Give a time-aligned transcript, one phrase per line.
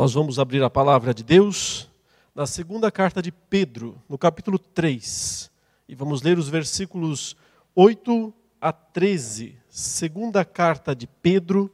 [0.00, 1.86] Nós vamos abrir a palavra de Deus
[2.34, 5.50] na segunda carta de Pedro, no capítulo 3,
[5.86, 7.36] e vamos ler os versículos
[7.74, 9.58] 8 a 13.
[9.68, 11.70] Segunda carta de Pedro,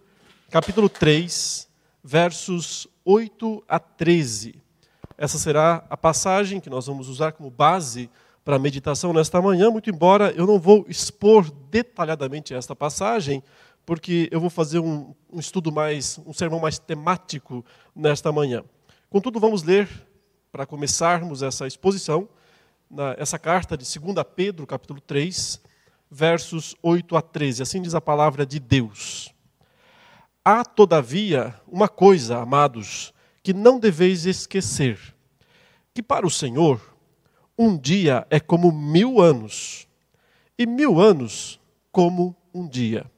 [0.50, 1.68] capítulo 3,
[2.02, 4.56] versos 8 a 13.
[5.16, 8.10] Essa será a passagem que nós vamos usar como base
[8.44, 13.40] para a meditação nesta manhã, muito embora eu não vou expor detalhadamente esta passagem,
[13.86, 17.64] porque eu vou fazer um, um estudo mais, um sermão mais temático
[17.94, 18.64] nesta manhã.
[19.08, 19.88] Contudo, vamos ler,
[20.50, 22.28] para começarmos essa exposição,
[22.90, 25.62] na, essa carta de 2 Pedro, capítulo 3,
[26.10, 27.62] versos 8 a 13.
[27.62, 29.32] Assim diz a palavra de Deus.
[30.44, 34.98] Há, todavia, uma coisa, amados, que não deveis esquecer:
[35.94, 36.80] que para o Senhor,
[37.56, 39.86] um dia é como mil anos,
[40.58, 41.60] e mil anos
[41.92, 43.08] como um dia.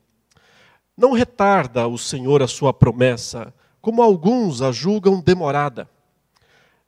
[0.99, 5.89] Não retarda o Senhor a sua promessa, como alguns a julgam demorada.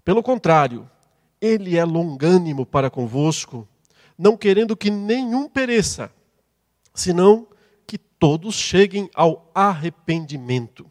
[0.04, 0.90] Pelo contrário,
[1.40, 3.68] ele é longânimo para convosco,
[4.18, 6.12] não querendo que nenhum pereça,
[6.92, 7.46] senão
[7.86, 10.90] que todos cheguem ao arrependimento.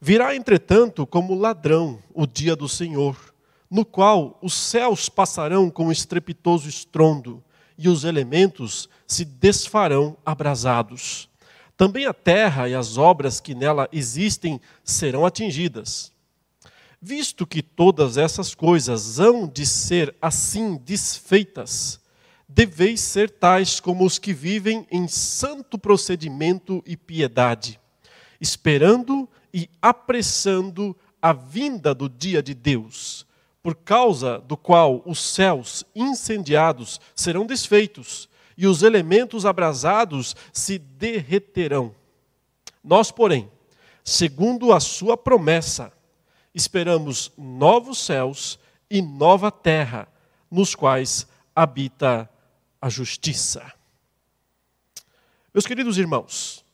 [0.00, 3.16] Virá, entretanto, como ladrão o dia do Senhor,
[3.70, 7.40] no qual os céus passarão com estrepitoso estrondo
[7.78, 11.30] e os elementos se desfarão abrasados
[11.76, 16.10] também a terra e as obras que nela existem serão atingidas.
[17.00, 22.00] Visto que todas essas coisas hão de ser assim desfeitas,
[22.48, 27.78] deveis ser tais como os que vivem em santo procedimento e piedade,
[28.40, 33.26] esperando e apressando a vinda do dia de Deus,
[33.62, 41.94] por causa do qual os céus incendiados serão desfeitos e os elementos abrasados se derreterão.
[42.82, 43.50] Nós, porém,
[44.04, 45.92] segundo a sua promessa,
[46.54, 50.08] esperamos novos céus e nova terra,
[50.50, 52.30] nos quais habita
[52.80, 53.72] a justiça.
[55.52, 56.64] Meus queridos irmãos,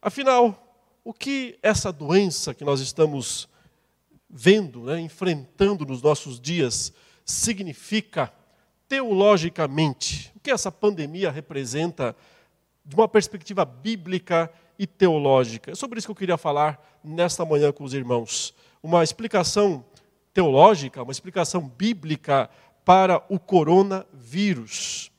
[0.00, 0.64] afinal,
[1.04, 3.48] o que essa doença que nós estamos
[4.28, 6.92] vendo, né, enfrentando nos nossos dias,
[7.24, 8.32] significa
[8.86, 12.16] teologicamente, que essa pandemia representa
[12.82, 15.72] de uma perspectiva bíblica e teológica.
[15.72, 18.54] É sobre isso que eu queria falar nesta manhã com os irmãos.
[18.82, 19.84] Uma explicação
[20.32, 22.48] teológica, uma explicação bíblica
[22.82, 25.12] para o coronavírus.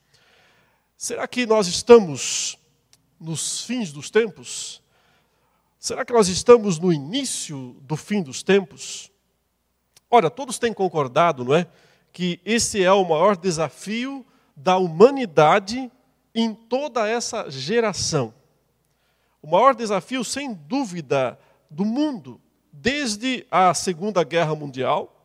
[0.98, 2.58] Será que nós estamos
[3.20, 4.82] nos fins dos tempos?
[5.80, 9.12] Será que nós estamos no início do fim dos tempos?
[10.10, 11.68] Ora, todos têm concordado, não é?
[12.12, 14.26] que esse é o maior desafio
[14.62, 15.90] da humanidade
[16.36, 18.34] em toda essa geração.
[19.42, 21.40] O maior desafio, sem dúvida,
[21.70, 25.16] do mundo, desde a Segunda Guerra Mundial,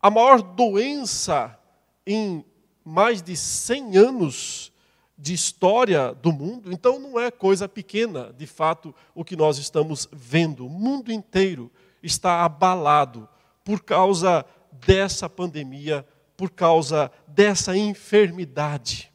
[0.00, 1.56] a maior doença
[2.04, 2.44] em
[2.84, 4.72] mais de 100 anos
[5.16, 10.08] de história do mundo, então não é coisa pequena, de fato, o que nós estamos
[10.10, 10.66] vendo.
[10.66, 11.70] O mundo inteiro
[12.02, 13.28] está abalado
[13.64, 14.44] por causa
[14.84, 16.04] dessa pandemia,
[16.36, 19.12] por causa dessa enfermidade.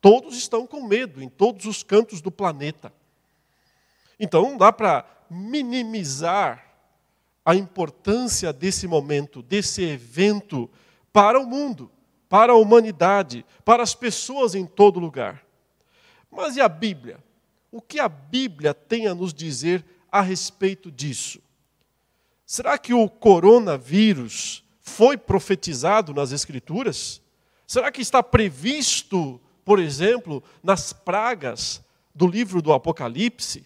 [0.00, 2.92] Todos estão com medo em todos os cantos do planeta.
[4.18, 6.64] Então não dá para minimizar
[7.44, 10.70] a importância desse momento, desse evento
[11.12, 11.90] para o mundo,
[12.28, 15.44] para a humanidade, para as pessoas em todo lugar.
[16.30, 17.18] Mas e a Bíblia?
[17.70, 21.40] O que a Bíblia tem a nos dizer a respeito disso?
[22.44, 27.20] Será que o coronavírus foi profetizado nas Escrituras?
[27.66, 31.82] Será que está previsto, por exemplo, nas pragas
[32.14, 33.64] do livro do Apocalipse,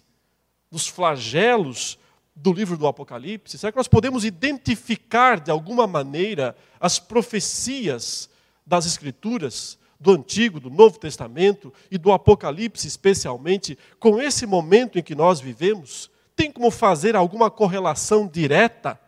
[0.70, 1.98] nos flagelos
[2.34, 3.56] do livro do Apocalipse?
[3.56, 8.28] Será que nós podemos identificar de alguma maneira as profecias
[8.66, 15.02] das Escrituras, do Antigo, do Novo Testamento e do Apocalipse, especialmente, com esse momento em
[15.02, 16.10] que nós vivemos?
[16.34, 19.00] Tem como fazer alguma correlação direta?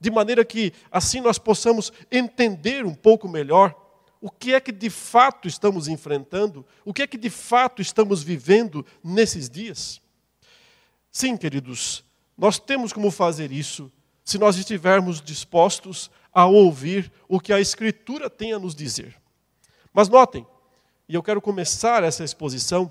[0.00, 3.74] De maneira que assim nós possamos entender um pouco melhor
[4.20, 8.22] o que é que de fato estamos enfrentando, o que é que de fato estamos
[8.22, 10.00] vivendo nesses dias.
[11.10, 12.02] Sim, queridos,
[12.36, 13.92] nós temos como fazer isso
[14.24, 19.14] se nós estivermos dispostos a ouvir o que a Escritura tem a nos dizer.
[19.92, 20.46] Mas notem,
[21.08, 22.90] e eu quero começar essa exposição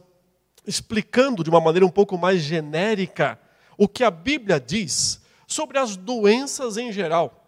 [0.65, 3.39] explicando de uma maneira um pouco mais genérica
[3.77, 5.22] o que a Bíblia diz
[5.53, 7.39] sobre as doenças em geral.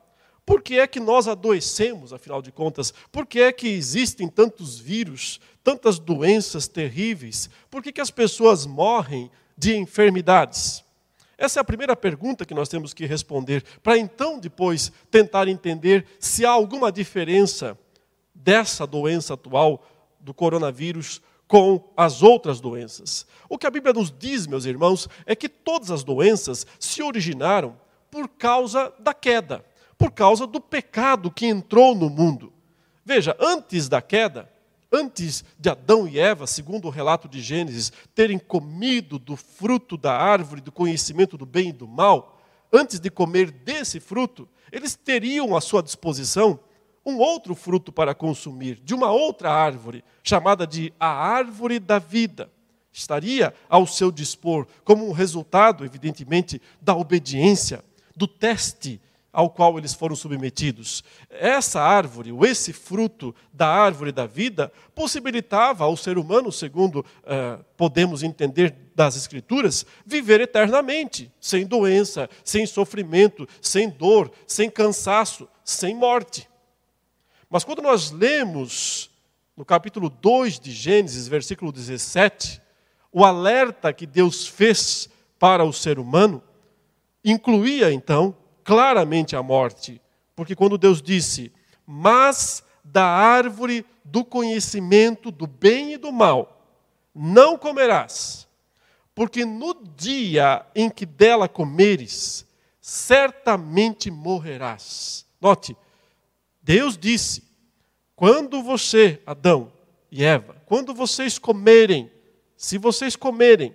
[0.46, 2.94] Por que é que nós adoecemos, afinal de contas?
[3.12, 7.50] Por que é que existem tantos vírus, tantas doenças terríveis?
[7.70, 10.84] Por que, que as pessoas morrem de enfermidades?
[11.36, 16.06] Essa é a primeira pergunta que nós temos que responder, para então depois tentar entender
[16.20, 17.78] se há alguma diferença
[18.34, 19.84] dessa doença atual
[20.20, 23.26] do coronavírus com as outras doenças.
[23.50, 27.76] O que a Bíblia nos diz, meus irmãos, é que todas as doenças se originaram
[28.16, 29.66] por causa da queda,
[29.98, 32.54] por causa do pecado que entrou no mundo.
[33.04, 34.50] Veja, antes da queda,
[34.90, 40.18] antes de Adão e Eva, segundo o relato de Gênesis, terem comido do fruto da
[40.18, 42.42] árvore do conhecimento do bem e do mal,
[42.72, 46.58] antes de comer desse fruto, eles teriam à sua disposição
[47.06, 52.50] um outro fruto para consumir, de uma outra árvore, chamada de a árvore da vida.
[52.94, 57.84] Estaria ao seu dispor, como um resultado, evidentemente, da obediência,
[58.16, 59.02] do teste
[59.36, 61.04] ao qual eles foram submetidos.
[61.30, 67.60] Essa árvore, ou esse fruto da árvore da vida, possibilitava ao ser humano, segundo eh,
[67.76, 75.94] podemos entender das Escrituras, viver eternamente, sem doença, sem sofrimento, sem dor, sem cansaço, sem
[75.94, 76.48] morte.
[77.50, 79.12] Mas quando nós lemos
[79.58, 82.62] no capítulo 2 de Gênesis, versículo 17,
[83.12, 86.42] o alerta que Deus fez para o ser humano,
[87.26, 90.00] incluía então claramente a morte.
[90.36, 91.52] Porque quando Deus disse:
[91.86, 96.56] Mas da árvore do conhecimento do bem e do mal
[97.16, 98.46] não comerás,
[99.16, 102.46] porque no dia em que dela comeres,
[102.82, 105.26] certamente morrerás.
[105.40, 105.78] Note,
[106.62, 107.44] Deus disse:
[108.16, 109.72] quando você, Adão
[110.12, 112.12] e Eva, quando vocês comerem,
[112.58, 113.74] se vocês comerem,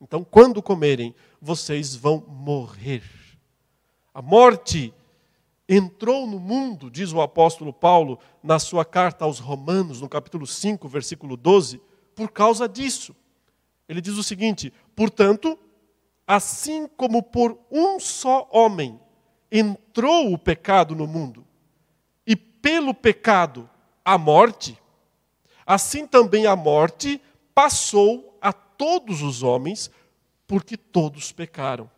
[0.00, 3.02] então quando comerem, vocês vão morrer.
[4.14, 4.94] A morte
[5.68, 10.88] entrou no mundo, diz o apóstolo Paulo na sua carta aos Romanos, no capítulo 5,
[10.88, 11.80] versículo 12,
[12.14, 13.14] por causa disso.
[13.88, 15.58] Ele diz o seguinte: portanto,
[16.26, 18.98] assim como por um só homem
[19.50, 21.44] entrou o pecado no mundo,
[22.26, 23.68] e pelo pecado
[24.04, 24.78] a morte,
[25.66, 27.20] assim também a morte
[27.54, 28.27] passou
[28.78, 29.90] todos os homens,
[30.46, 31.90] porque todos pecaram.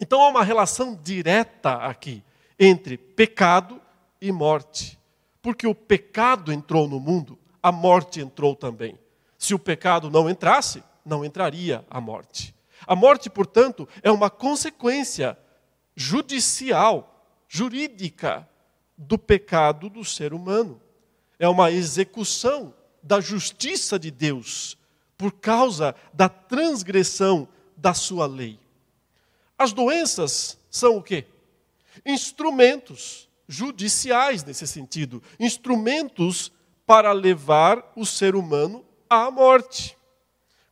[0.00, 2.22] Então há uma relação direta aqui
[2.58, 3.80] entre pecado
[4.20, 4.98] e morte.
[5.40, 8.98] Porque o pecado entrou no mundo, a morte entrou também.
[9.38, 12.54] Se o pecado não entrasse, não entraria a morte.
[12.86, 15.38] A morte, portanto, é uma consequência
[15.94, 18.46] judicial, jurídica,
[18.96, 20.80] do pecado do ser humano.
[21.38, 24.76] É uma execução da justiça de Deus
[25.20, 27.46] por causa da transgressão
[27.76, 28.58] da sua lei.
[29.58, 31.26] As doenças são o quê?
[32.06, 36.50] Instrumentos judiciais nesse sentido, instrumentos
[36.86, 39.94] para levar o ser humano à morte.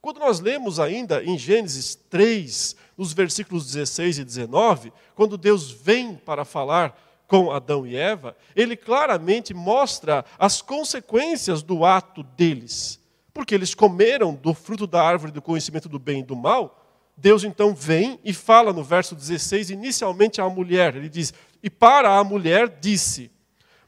[0.00, 6.14] Quando nós lemos ainda em Gênesis 3, nos versículos 16 e 19, quando Deus vem
[6.14, 12.98] para falar com Adão e Eva, ele claramente mostra as consequências do ato deles.
[13.38, 16.84] Porque eles comeram do fruto da árvore do conhecimento do bem e do mal,
[17.16, 20.96] Deus então vem e fala no verso 16, inicialmente à mulher.
[20.96, 21.32] Ele diz:
[21.62, 23.30] E para a mulher disse: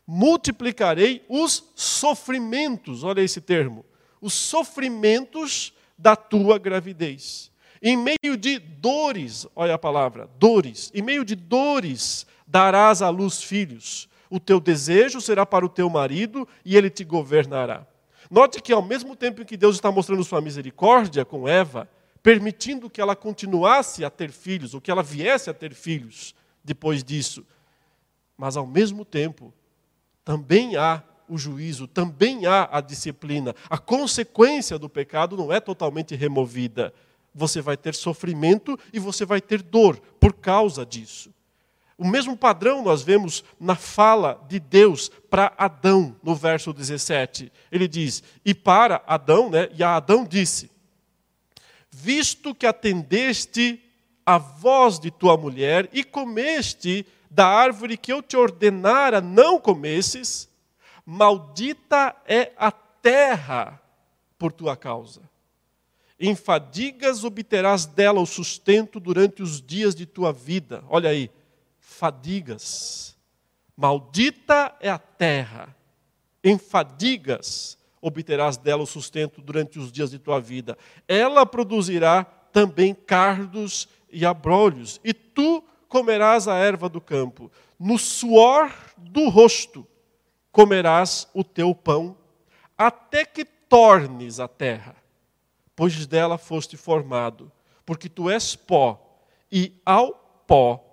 [0.07, 3.85] Multiplicarei os sofrimentos, olha esse termo,
[4.21, 7.51] os sofrimentos da tua gravidez.
[7.83, 13.43] Em meio de dores, olha a palavra, dores, em meio de dores darás à luz
[13.43, 14.09] filhos.
[14.31, 17.90] O teu desejo será para o teu marido e ele te governará.
[18.31, 21.89] Note que ao mesmo tempo em que Deus está mostrando sua misericórdia com Eva,
[22.23, 27.03] permitindo que ela continuasse a ter filhos, ou que ela viesse a ter filhos depois
[27.03, 27.45] disso.
[28.37, 29.53] Mas, ao mesmo tempo,
[30.25, 33.55] também há o juízo, também há a disciplina.
[33.69, 36.93] A consequência do pecado não é totalmente removida.
[37.35, 41.33] Você vai ter sofrimento e você vai ter dor por causa disso.
[42.01, 47.53] O mesmo padrão nós vemos na fala de Deus para Adão, no verso 17.
[47.71, 50.71] Ele diz: E para Adão, né, e a Adão disse:
[51.91, 53.83] visto que atendeste
[54.25, 60.49] a voz de tua mulher e comeste da árvore que eu te ordenara não comesses,
[61.05, 63.79] maldita é a terra
[64.39, 65.21] por tua causa.
[66.19, 70.83] Em fadigas obterás dela o sustento durante os dias de tua vida.
[70.89, 71.31] Olha aí,
[72.01, 73.15] fadigas.
[73.77, 75.77] Maldita é a terra.
[76.43, 80.79] Em fadigas obterás dela o sustento durante os dias de tua vida.
[81.07, 87.53] Ela produzirá também cardos e abrolhos, e tu comerás a erva do campo.
[87.79, 89.87] No suor do rosto
[90.51, 92.17] comerás o teu pão,
[92.79, 94.97] até que tornes a terra,
[95.77, 97.53] pois dela foste formado,
[97.85, 100.15] porque tu és pó, e ao
[100.47, 100.90] pó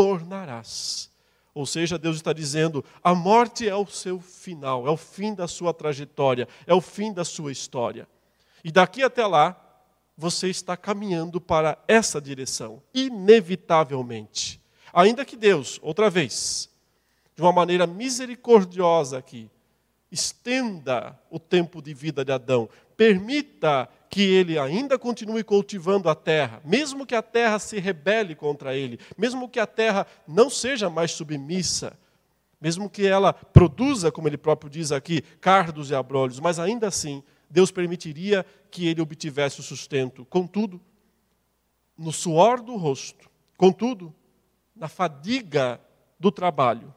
[0.00, 1.10] tornarás.
[1.52, 5.46] Ou seja, Deus está dizendo: a morte é o seu final, é o fim da
[5.46, 8.08] sua trajetória, é o fim da sua história.
[8.64, 9.54] E daqui até lá,
[10.16, 14.58] você está caminhando para essa direção, inevitavelmente.
[14.90, 16.70] Ainda que Deus, outra vez,
[17.36, 19.50] de uma maneira misericordiosa aqui,
[20.10, 26.60] estenda o tempo de vida de Adão, permita que ele ainda continue cultivando a terra,
[26.64, 31.12] mesmo que a terra se rebele contra ele, mesmo que a terra não seja mais
[31.12, 31.96] submissa,
[32.60, 37.22] mesmo que ela produza, como ele próprio diz aqui, cardos e abrolhos, mas ainda assim,
[37.48, 40.24] Deus permitiria que ele obtivesse o sustento.
[40.24, 40.80] Contudo,
[41.96, 44.12] no suor do rosto, contudo,
[44.74, 45.80] na fadiga
[46.18, 46.92] do trabalho,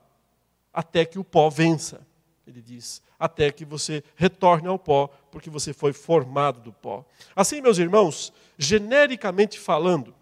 [0.73, 2.05] até que o pó vença,
[2.47, 7.03] ele diz até que você retorne ao pó, porque você foi formado do pó.
[7.35, 10.13] Assim, meus irmãos, genericamente falando,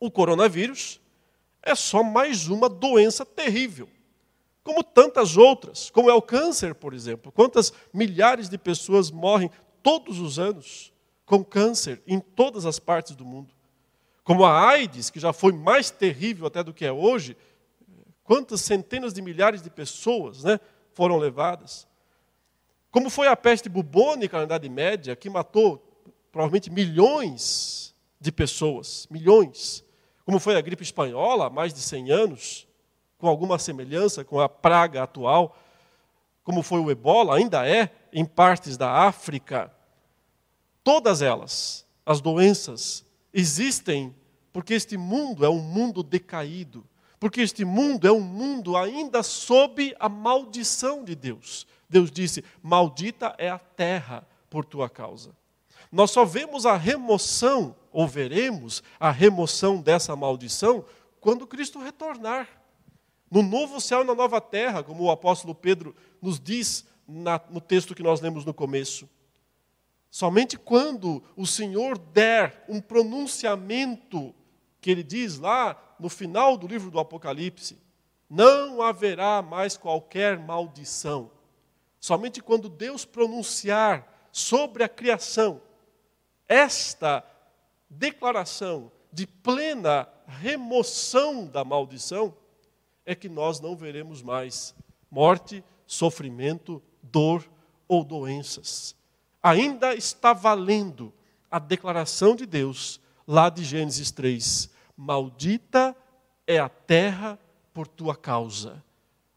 [0.00, 1.00] o coronavírus
[1.62, 3.88] é só mais uma doença terrível,
[4.64, 7.30] como tantas outras, como é o câncer, por exemplo.
[7.30, 9.48] Quantas milhares de pessoas morrem
[9.84, 10.92] todos os anos
[11.24, 13.54] com câncer em todas as partes do mundo?
[14.24, 17.36] Como a AIDS, que já foi mais terrível até do que é hoje,
[18.24, 20.58] quantas centenas de milhares de pessoas né,
[20.92, 21.86] foram levadas?
[22.94, 25.84] Como foi a peste bubônica na Idade Média, que matou
[26.30, 29.84] provavelmente milhões de pessoas, milhões.
[30.24, 32.68] Como foi a gripe espanhola há mais de 100 anos,
[33.18, 35.58] com alguma semelhança com a praga atual.
[36.44, 39.74] Como foi o ebola, ainda é, em partes da África.
[40.84, 44.14] Todas elas, as doenças, existem
[44.52, 46.86] porque este mundo é um mundo decaído,
[47.18, 51.66] porque este mundo é um mundo ainda sob a maldição de Deus.
[51.88, 55.34] Deus disse: Maldita é a terra por tua causa.
[55.90, 60.84] Nós só vemos a remoção, ou veremos a remoção dessa maldição,
[61.20, 62.48] quando Cristo retornar.
[63.30, 67.60] No novo céu e na nova terra, como o apóstolo Pedro nos diz na, no
[67.60, 69.08] texto que nós lemos no começo.
[70.10, 74.34] Somente quando o Senhor der um pronunciamento,
[74.80, 77.78] que ele diz lá no final do livro do Apocalipse,
[78.28, 81.30] não haverá mais qualquer maldição.
[82.04, 85.62] Somente quando Deus pronunciar sobre a criação
[86.46, 87.24] esta
[87.88, 92.36] declaração de plena remoção da maldição,
[93.06, 94.74] é que nós não veremos mais
[95.10, 97.42] morte, sofrimento, dor
[97.88, 98.94] ou doenças.
[99.42, 101.10] Ainda está valendo
[101.50, 105.96] a declaração de Deus lá de Gênesis 3: Maldita
[106.46, 107.38] é a terra
[107.72, 108.84] por tua causa.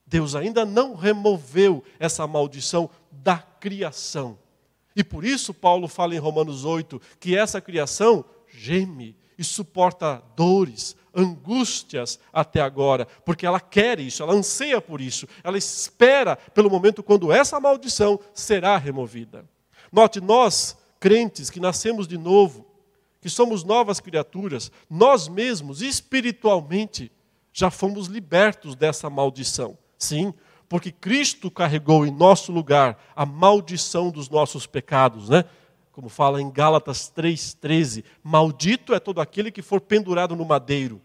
[0.08, 4.40] Deus ainda não removeu essa maldição da criação.
[4.96, 10.96] E por isso Paulo fala em Romanos 8 que essa criação geme e suporta dores,
[11.14, 17.04] angústias até agora, porque ela quer isso, ela anseia por isso, ela espera pelo momento
[17.04, 19.46] quando essa maldição será removida.
[19.92, 22.66] Note, nós, crentes que nascemos de novo,
[23.22, 27.12] que somos novas criaturas, nós mesmos, espiritualmente,
[27.52, 29.78] já fomos libertos dessa maldição.
[29.98, 30.34] Sim,
[30.70, 35.46] porque Cristo carregou em nosso lugar a maldição dos nossos pecados, né?
[35.92, 41.02] Como fala em Gálatas 3:13, maldito é todo aquele que for pendurado no madeiro,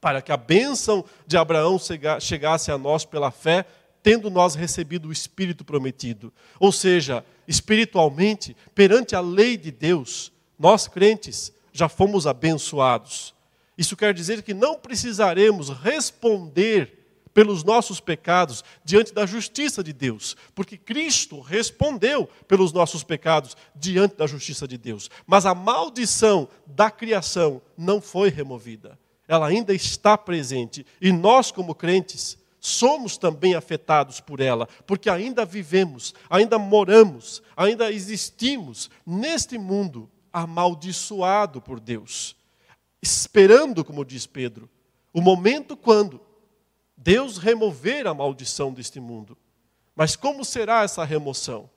[0.00, 1.76] para que a bênção de Abraão
[2.20, 3.66] chegasse a nós pela fé,
[4.02, 6.32] tendo nós recebido o espírito prometido.
[6.60, 13.34] Ou seja, espiritualmente, perante a lei de Deus, nós crentes já fomos abençoados.
[13.76, 17.01] Isso quer dizer que não precisaremos responder
[17.32, 24.16] pelos nossos pecados diante da justiça de Deus, porque Cristo respondeu pelos nossos pecados diante
[24.16, 25.10] da justiça de Deus.
[25.26, 28.98] Mas a maldição da criação não foi removida.
[29.26, 35.44] Ela ainda está presente e nós como crentes somos também afetados por ela, porque ainda
[35.44, 42.36] vivemos, ainda moramos, ainda existimos neste mundo amaldiçoado por Deus,
[43.02, 44.70] esperando, como diz Pedro,
[45.12, 46.20] o momento quando
[47.02, 49.36] Deus remover a maldição deste mundo.
[49.94, 51.68] Mas como será essa remoção?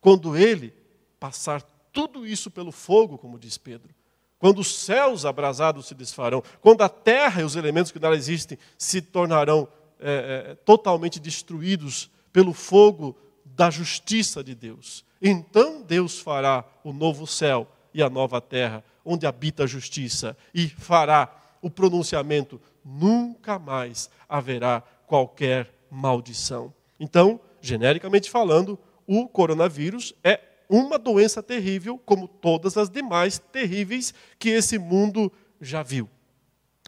[0.00, 0.74] Quando ele
[1.18, 1.62] passar
[1.92, 3.94] tudo isso pelo fogo, como diz Pedro.
[4.38, 8.58] Quando os céus abrasados se desfarão, quando a terra e os elementos que nela existem
[8.76, 9.66] se tornarão
[9.98, 15.04] é, é, totalmente destruídos pelo fogo da justiça de Deus.
[15.22, 20.68] Então Deus fará o novo céu e a nova terra, onde habita a justiça, e
[20.68, 26.72] fará o pronunciamento nunca mais haverá qualquer maldição.
[26.98, 34.50] Então, genericamente falando, o coronavírus é uma doença terrível, como todas as demais terríveis que
[34.50, 36.08] esse mundo já viu.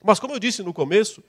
[0.02, 1.22] Mas, como eu disse no começo,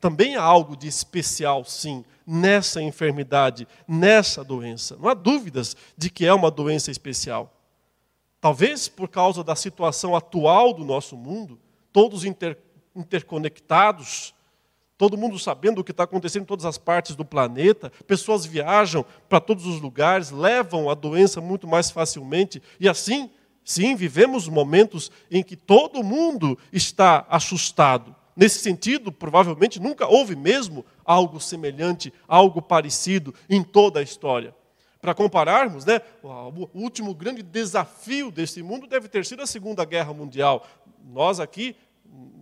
[0.00, 4.96] também há algo de especial, sim, nessa enfermidade, nessa doença.
[4.96, 7.50] Não há dúvidas de que é uma doença especial.
[8.40, 11.58] Talvez por causa da situação atual do nosso mundo,
[11.90, 12.58] todos inter,
[12.94, 14.34] interconectados,
[14.96, 19.04] todo mundo sabendo o que está acontecendo em todas as partes do planeta, pessoas viajam
[19.28, 23.30] para todos os lugares, levam a doença muito mais facilmente, e assim,
[23.64, 28.14] sim, vivemos momentos em que todo mundo está assustado.
[28.36, 34.54] Nesse sentido, provavelmente nunca houve mesmo algo semelhante, algo parecido em toda a história.
[35.00, 40.14] Para compararmos, né, o último grande desafio desse mundo deve ter sido a Segunda Guerra
[40.14, 40.66] Mundial.
[41.04, 41.76] Nós aqui,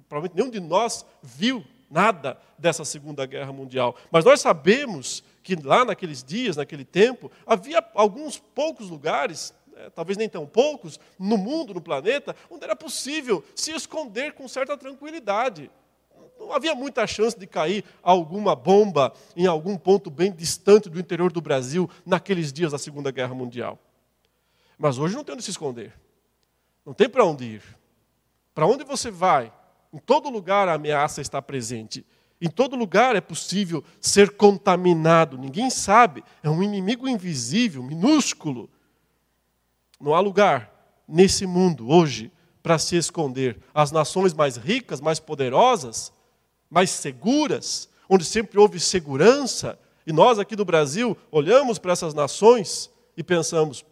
[0.08, 3.96] provavelmente nenhum de nós viu nada dessa Segunda Guerra Mundial.
[4.10, 10.16] Mas nós sabemos que lá naqueles dias, naquele tempo, havia alguns poucos lugares é, talvez
[10.18, 15.70] nem tão poucos, no mundo, no planeta, onde era possível se esconder com certa tranquilidade.
[16.38, 21.32] Não havia muita chance de cair alguma bomba em algum ponto bem distante do interior
[21.32, 23.78] do Brasil naqueles dias da Segunda Guerra Mundial.
[24.76, 25.92] Mas hoje não tem onde se esconder.
[26.84, 27.62] Não tem para onde ir.
[28.54, 29.52] Para onde você vai?
[29.92, 32.04] Em todo lugar a ameaça está presente.
[32.40, 35.38] Em todo lugar é possível ser contaminado.
[35.38, 36.24] Ninguém sabe.
[36.42, 38.68] É um inimigo invisível, minúsculo.
[40.00, 42.32] Não há lugar nesse mundo hoje
[42.62, 43.62] para se esconder.
[43.74, 46.12] As nações mais ricas, mais poderosas,
[46.70, 52.90] mais seguras, onde sempre houve segurança, e nós aqui do Brasil olhamos para essas nações
[53.16, 53.84] e pensamos: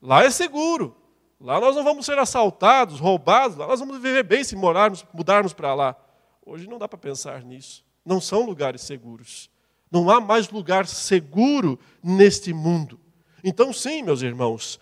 [0.00, 0.96] lá é seguro,
[1.44, 5.52] lá nós não vamos ser assaltados, roubados, lá nós vamos viver bem se morarmos, mudarmos
[5.52, 5.96] para lá.
[6.44, 7.84] Hoje não dá para pensar nisso.
[8.04, 9.50] Não são lugares seguros.
[9.90, 12.98] Não há mais lugar seguro neste mundo.
[13.42, 14.80] Então, sim, meus irmãos,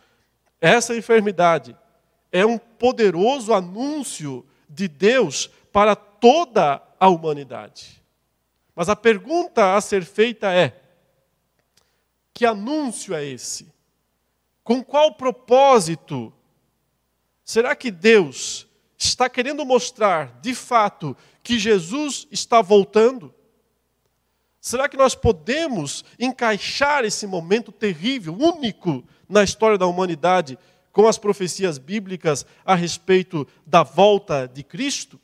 [0.61, 1.77] essa enfermidade
[2.31, 8.01] é um poderoso anúncio de Deus para toda a humanidade.
[8.75, 10.81] Mas a pergunta a ser feita é:
[12.33, 13.73] que anúncio é esse?
[14.63, 16.33] Com qual propósito?
[17.45, 23.35] Será que Deus está querendo mostrar, de fato, que Jesus está voltando?
[24.61, 30.57] Será que nós podemos encaixar esse momento terrível, único na história da humanidade,
[30.93, 35.21] com as profecias bíblicas a respeito da volta de Cristo?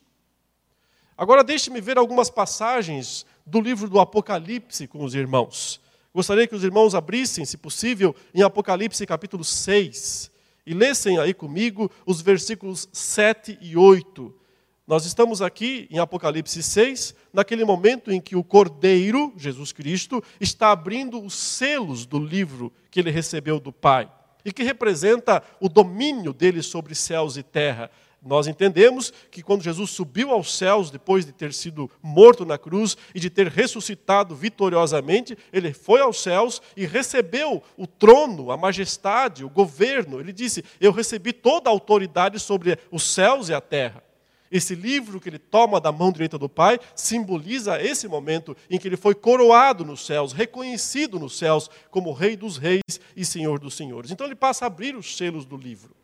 [1.17, 5.79] Agora deixe-me ver algumas passagens do livro do Apocalipse com os irmãos.
[6.13, 10.31] Gostaria que os irmãos abrissem, se possível, em Apocalipse capítulo 6
[10.69, 14.31] e lessem aí comigo os versículos 7 e 8.
[14.85, 20.71] Nós estamos aqui em Apocalipse 6, naquele momento em que o Cordeiro, Jesus Cristo, está
[20.71, 24.11] abrindo os selos do livro que ele recebeu do Pai
[24.45, 27.89] e que representa o domínio dele sobre céus e terra.
[28.21, 32.97] Nós entendemos que quando Jesus subiu aos céus, depois de ter sido morto na cruz
[33.15, 39.45] e de ter ressuscitado vitoriosamente, ele foi aos céus e recebeu o trono, a majestade,
[39.45, 40.19] o governo.
[40.19, 44.03] Ele disse: Eu recebi toda a autoridade sobre os céus e a terra.
[44.51, 48.87] Esse livro que ele toma da mão direita do Pai simboliza esse momento em que
[48.87, 53.75] ele foi coroado nos céus, reconhecido nos céus como Rei dos Reis e Senhor dos
[53.75, 54.11] Senhores.
[54.11, 55.95] Então ele passa a abrir os selos do livro.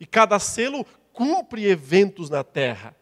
[0.00, 0.84] E cada selo
[1.18, 2.94] cumpre eventos na terra.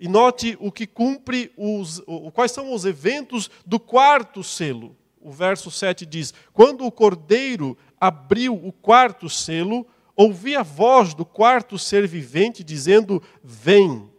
[0.00, 2.02] E note o que cumpre os,
[2.34, 4.96] quais são os eventos do quarto selo.
[5.20, 11.24] O verso 7 diz: Quando o cordeiro abriu o quarto selo, ouvi a voz do
[11.24, 14.10] quarto ser vivente dizendo: Vem.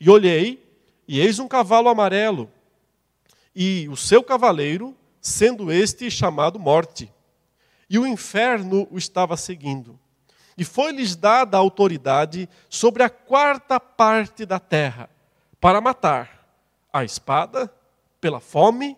[0.00, 0.60] E olhei,
[1.06, 2.50] e eis um cavalo amarelo,
[3.54, 7.12] e o seu cavaleiro, sendo este chamado Morte.
[7.88, 10.00] E o inferno o estava seguindo
[10.60, 15.08] e foi-lhes dada a autoridade sobre a quarta parte da terra,
[15.58, 16.46] para matar
[16.92, 17.72] a espada,
[18.20, 18.94] pela fome,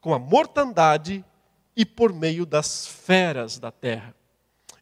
[0.00, 1.22] com a mortandade
[1.76, 4.14] e por meio das feras da terra.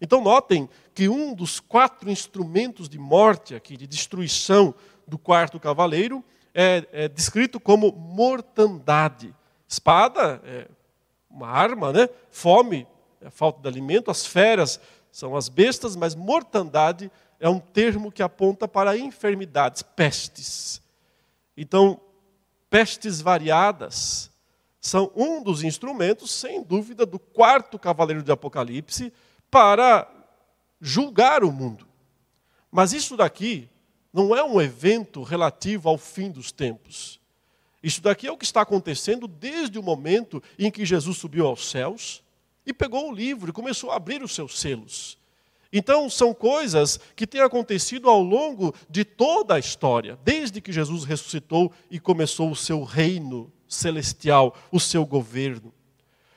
[0.00, 4.72] Então, notem que um dos quatro instrumentos de morte aqui, de destruição
[5.08, 9.34] do quarto cavaleiro, é, é descrito como mortandade.
[9.66, 10.68] Espada é
[11.28, 12.08] uma arma, né?
[12.30, 12.86] Fome,
[13.20, 18.22] é falta de alimento, as feras são as bestas, mas mortandade é um termo que
[18.22, 20.82] aponta para enfermidades, pestes.
[21.56, 22.00] Então,
[22.68, 24.30] pestes variadas
[24.80, 29.12] são um dos instrumentos, sem dúvida, do quarto cavaleiro de Apocalipse
[29.50, 30.08] para
[30.80, 31.86] julgar o mundo.
[32.70, 33.68] Mas isso daqui
[34.12, 37.20] não é um evento relativo ao fim dos tempos.
[37.82, 41.68] Isso daqui é o que está acontecendo desde o momento em que Jesus subiu aos
[41.70, 42.22] céus
[42.66, 45.18] e pegou o livro e começou a abrir os seus selos.
[45.72, 51.04] Então, são coisas que têm acontecido ao longo de toda a história, desde que Jesus
[51.04, 55.72] ressuscitou e começou o seu reino celestial, o seu governo.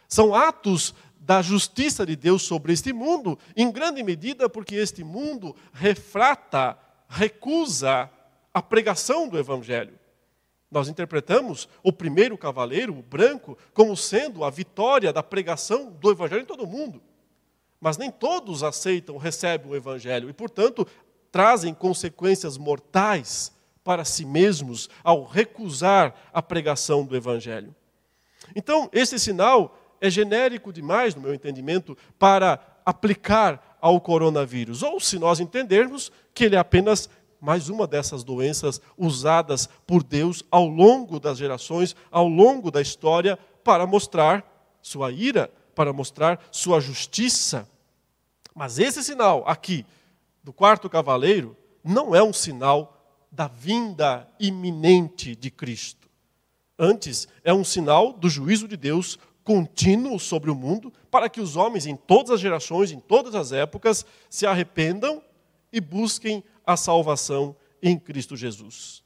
[0.07, 5.55] São atos da justiça de Deus sobre este mundo, em grande medida porque este mundo
[5.71, 8.09] refrata, recusa
[8.53, 9.97] a pregação do Evangelho.
[10.73, 16.41] Nós interpretamos o primeiro cavaleiro, o branco, como sendo a vitória da pregação do Evangelho
[16.41, 16.99] em todo o mundo.
[17.79, 20.87] Mas nem todos aceitam, recebem o Evangelho e, portanto,
[21.31, 27.75] trazem consequências mortais para si mesmos ao recusar a pregação do Evangelho.
[28.55, 34.81] Então, esse sinal é genérico demais, no meu entendimento, para aplicar ao coronavírus.
[34.81, 37.09] Ou se nós entendermos que ele é apenas
[37.43, 43.37] mais uma dessas doenças usadas por Deus ao longo das gerações, ao longo da história,
[43.65, 47.67] para mostrar sua ira, para mostrar sua justiça.
[48.55, 49.85] Mas esse sinal aqui,
[50.41, 52.97] do quarto cavaleiro, não é um sinal
[53.29, 56.07] da vinda iminente de Cristo.
[56.79, 61.57] Antes, é um sinal do juízo de Deus contínuo sobre o mundo, para que os
[61.57, 65.21] homens em todas as gerações, em todas as épocas, se arrependam
[65.73, 69.03] e busquem a salvação em Cristo Jesus.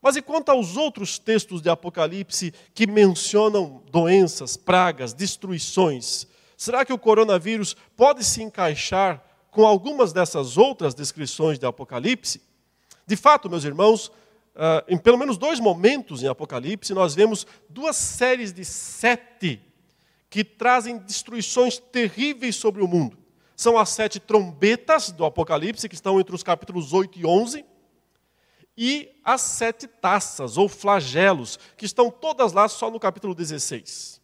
[0.00, 6.26] Mas e quanto aos outros textos de Apocalipse que mencionam doenças, pragas, destruições?
[6.56, 12.40] Será que o coronavírus pode se encaixar com algumas dessas outras descrições de Apocalipse?
[13.06, 14.12] De fato, meus irmãos,
[14.54, 19.60] ah, em pelo menos dois momentos em Apocalipse, nós vemos duas séries de sete
[20.30, 23.18] que trazem destruições terríveis sobre o mundo.
[23.56, 27.64] São as sete trombetas do Apocalipse, que estão entre os capítulos 8 e 11,
[28.76, 34.20] e as sete taças, ou flagelos, que estão todas lá só no capítulo 16.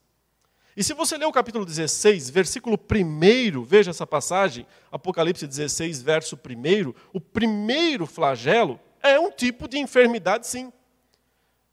[0.77, 6.37] E se você ler o capítulo 16, versículo 1, veja essa passagem, Apocalipse 16, verso
[6.37, 10.73] 1, o primeiro flagelo é um tipo de enfermidade, sim.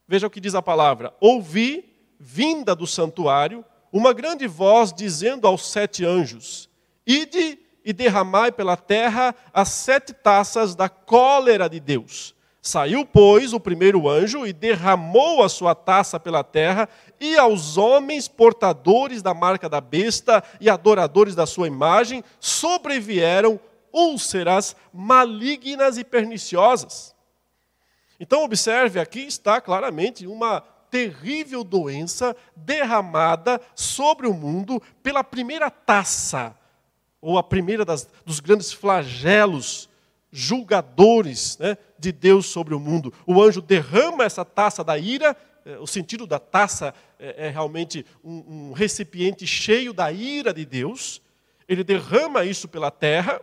[0.07, 5.69] Veja o que diz a palavra: Ouvi, vinda do santuário, uma grande voz dizendo aos
[5.71, 6.68] sete anjos:
[7.11, 12.35] Ide e derramai pela terra as sete taças da cólera de Deus.
[12.61, 16.87] Saiu, pois, o primeiro anjo e derramou a sua taça pela terra,
[17.19, 23.59] e aos homens portadores da marca da besta e adoradores da sua imagem sobrevieram
[23.91, 27.15] úlceras malignas e perniciosas.
[28.19, 36.55] Então, observe, aqui está claramente uma terrível doença derramada sobre o mundo pela primeira taça,
[37.21, 39.89] ou a primeira das, dos grandes flagelos
[40.31, 43.13] julgadores né, de Deus sobre o mundo.
[43.25, 48.05] O anjo derrama essa taça da ira, é, o sentido da taça é, é realmente
[48.23, 51.21] um, um recipiente cheio da ira de Deus.
[51.67, 53.41] Ele derrama isso pela terra,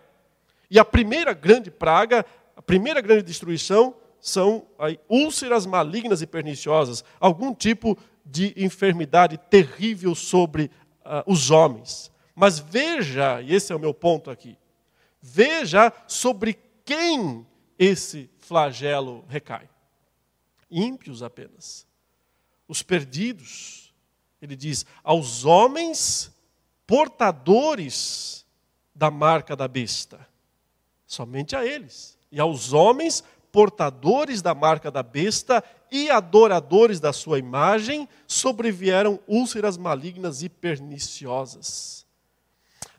[0.71, 2.25] e a primeira grande praga,
[2.57, 10.15] a primeira grande destruição, são aí, úlceras malignas e perniciosas, algum tipo de enfermidade terrível
[10.15, 10.65] sobre
[11.05, 12.11] uh, os homens.
[12.37, 14.59] Mas veja, e esse é o meu ponto aqui,
[15.23, 17.47] veja sobre quem
[17.79, 19.69] esse flagelo recai?
[20.71, 21.87] Ímpios apenas.
[22.69, 23.95] Os perdidos.
[24.41, 26.31] Ele diz: aos homens
[26.87, 28.45] portadores
[28.95, 30.27] da marca da besta.
[31.07, 32.19] Somente a eles.
[32.31, 39.79] E aos homens portadores da marca da besta e adoradores da sua imagem sobrevieram úlceras
[39.79, 42.06] malignas e perniciosas.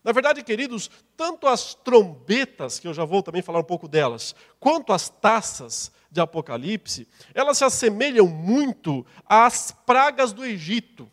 [0.07, 4.33] Na verdade, queridos, tanto as trombetas, que eu já vou também falar um pouco delas,
[4.57, 11.11] quanto as taças de Apocalipse, elas se assemelham muito às pragas do Egito.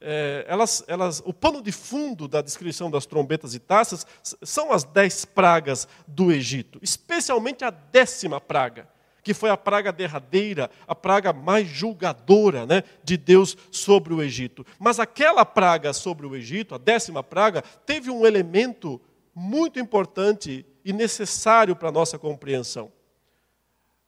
[0.00, 4.06] É, elas, elas, o pano de fundo da descrição das trombetas e taças
[4.44, 8.88] são as dez pragas do Egito, especialmente a décima praga
[9.22, 14.64] que foi a praga derradeira, a praga mais julgadora né, de Deus sobre o Egito.
[14.78, 19.00] Mas aquela praga sobre o Egito, a décima praga, teve um elemento
[19.34, 22.92] muito importante e necessário para a nossa compreensão.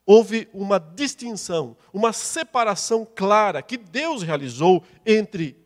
[0.05, 5.57] Houve uma distinção, uma separação clara que Deus realizou entre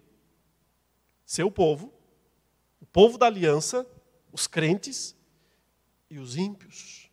[1.24, 1.92] seu povo,
[2.80, 3.86] o povo da aliança,
[4.30, 5.16] os crentes
[6.10, 7.10] e os ímpios.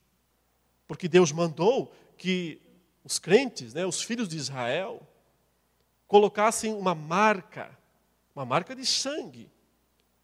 [0.85, 2.61] Porque Deus mandou que
[3.03, 5.05] os crentes, né, os filhos de Israel,
[6.07, 7.77] colocassem uma marca,
[8.33, 9.51] uma marca de sangue,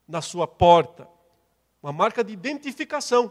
[0.07, 1.09] na sua porta,
[1.83, 3.29] uma marca de identificação,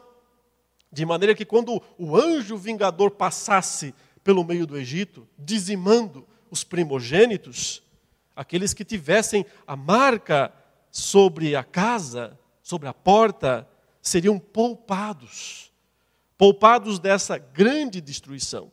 [0.93, 7.83] de maneira que quando o anjo vingador passasse pelo meio do Egito, dizimando os primogênitos,
[8.37, 10.53] aqueles que tivessem a marca
[10.91, 13.67] sobre a casa, sobre a porta,
[14.03, 15.73] seriam poupados
[16.39, 18.73] poupados dessa grande destruição.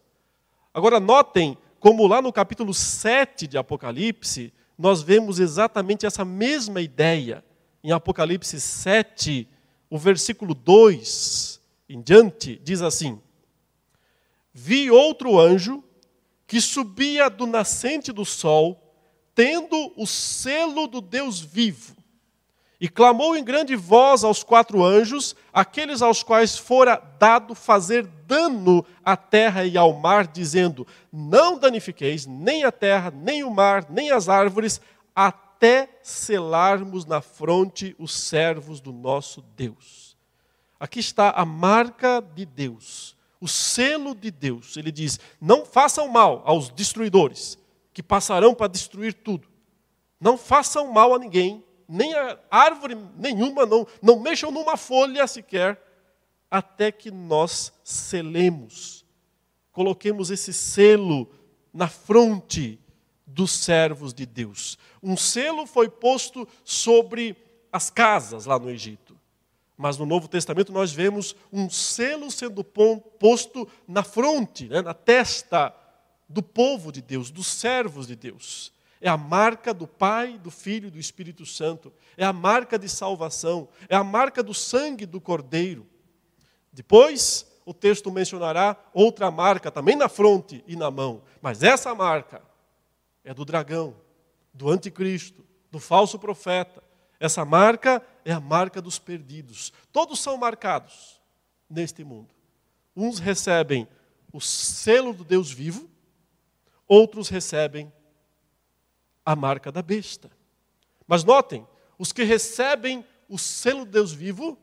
[0.73, 7.43] Agora, notem como lá no capítulo 7 de Apocalipse, nós vemos exatamente essa mesma ideia.
[7.83, 9.47] Em Apocalipse 7,
[9.89, 11.55] o versículo 2
[11.87, 13.21] em diante, diz assim:
[14.53, 15.83] Vi outro anjo
[16.47, 18.81] que subia do nascente do sol,
[19.33, 21.94] tendo o selo do Deus vivo.
[22.85, 28.85] E clamou em grande voz aos quatro anjos, aqueles aos quais fora dado fazer dano
[29.03, 34.11] à terra e ao mar, dizendo: Não danifiqueis nem a terra, nem o mar, nem
[34.11, 34.79] as árvores,
[35.15, 40.15] até selarmos na fronte os servos do nosso Deus.
[40.79, 44.77] Aqui está a marca de Deus, o selo de Deus.
[44.77, 47.57] Ele diz: Não façam mal aos destruidores,
[47.91, 49.47] que passarão para destruir tudo.
[50.21, 55.81] Não façam mal a ninguém, nem a árvore nenhuma, não, não mexam numa folha sequer,
[56.49, 59.05] até que nós selemos,
[59.71, 61.29] coloquemos esse selo
[61.73, 62.79] na fronte
[63.25, 64.77] dos servos de Deus.
[65.03, 67.35] Um selo foi posto sobre
[67.71, 69.17] as casas lá no Egito.
[69.77, 75.75] Mas no Novo Testamento nós vemos um selo sendo posto na fronte, né, na testa
[76.29, 78.71] do povo de Deus, dos servos de Deus.
[79.01, 81.91] É a marca do Pai, do Filho e do Espírito Santo.
[82.17, 83.67] É a marca de salvação.
[83.89, 85.85] É a marca do sangue do Cordeiro.
[86.71, 91.21] Depois, o texto mencionará outra marca também na fronte e na mão.
[91.41, 92.41] Mas essa marca
[93.23, 93.95] é do dragão,
[94.53, 96.83] do anticristo, do falso profeta.
[97.19, 99.73] Essa marca é a marca dos perdidos.
[99.91, 101.19] Todos são marcados
[101.69, 102.33] neste mundo.
[102.95, 103.87] Uns recebem
[104.31, 105.89] o selo do Deus vivo,
[106.87, 107.91] outros recebem
[109.25, 110.29] a marca da besta.
[111.07, 114.57] Mas notem, os que recebem o selo de Deus vivo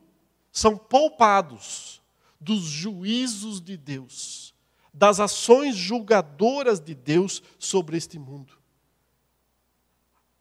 [0.53, 2.01] são poupados
[2.41, 4.55] dos juízos de Deus,
[4.93, 8.55] das ações julgadoras de Deus sobre este mundo.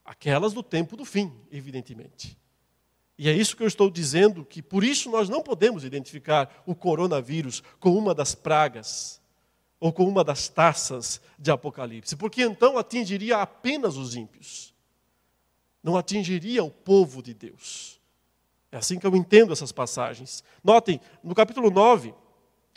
[0.03, 2.37] Aquelas do tempo do fim, evidentemente.
[3.17, 6.75] E é isso que eu estou dizendo, que por isso nós não podemos identificar o
[6.75, 9.20] coronavírus como uma das pragas
[9.81, 14.75] ou com uma das taças de Apocalipse, porque então atingiria apenas os ímpios,
[15.83, 17.99] não atingiria o povo de Deus.
[18.71, 20.43] É assim que eu entendo essas passagens.
[20.63, 22.13] Notem, no capítulo 9,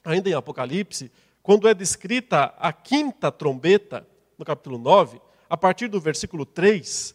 [0.03, 1.13] ainda em Apocalipse,
[1.43, 7.15] quando é descrita a quinta trombeta, no capítulo 9, a partir do versículo 3,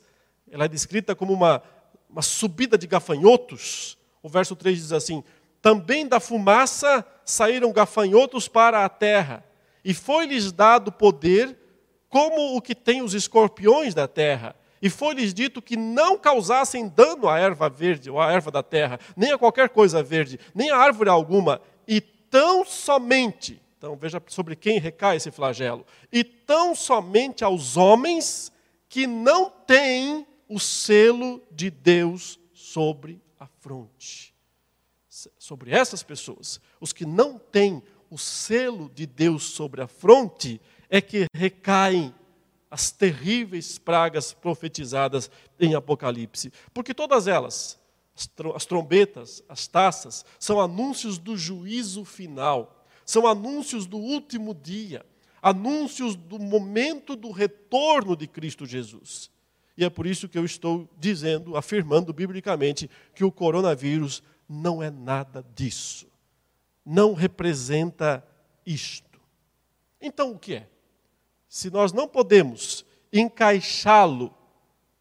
[0.52, 1.64] ela é descrita como uma,
[2.08, 3.98] uma subida de gafanhotos.
[4.22, 5.24] O verso 3 diz assim:
[5.64, 9.49] Também da fumaça saíram gafanhotos para a terra
[9.84, 11.58] e foi-lhes dado poder
[12.10, 14.56] como o que tem os escorpiões da terra.
[14.82, 19.00] E foi-lhes dito que não causassem dano à erva verde, ou à erva da terra,
[19.16, 24.56] nem a qualquer coisa verde, nem a árvore alguma, e tão somente, então veja sobre
[24.56, 28.52] quem recai esse flagelo, e tão somente aos homens
[28.88, 34.34] que não têm o selo de Deus sobre a fronte.
[35.38, 41.00] Sobre essas pessoas, os que não têm o selo de Deus sobre a fronte, é
[41.00, 42.14] que recaem
[42.72, 46.52] as terríveis pragas profetizadas em Apocalipse.
[46.74, 47.80] Porque todas elas,
[48.54, 55.06] as trombetas, as taças, são anúncios do juízo final, são anúncios do último dia,
[55.42, 59.32] anúncios do momento do retorno de Cristo Jesus.
[59.78, 64.92] E é por isso que eu estou dizendo, afirmando biblicamente, que o coronavírus não é
[64.92, 66.10] nada disso
[66.90, 68.26] não representa
[68.66, 69.22] isto.
[70.02, 70.68] Então, o que é?
[71.48, 74.36] Se nós não podemos encaixá-lo,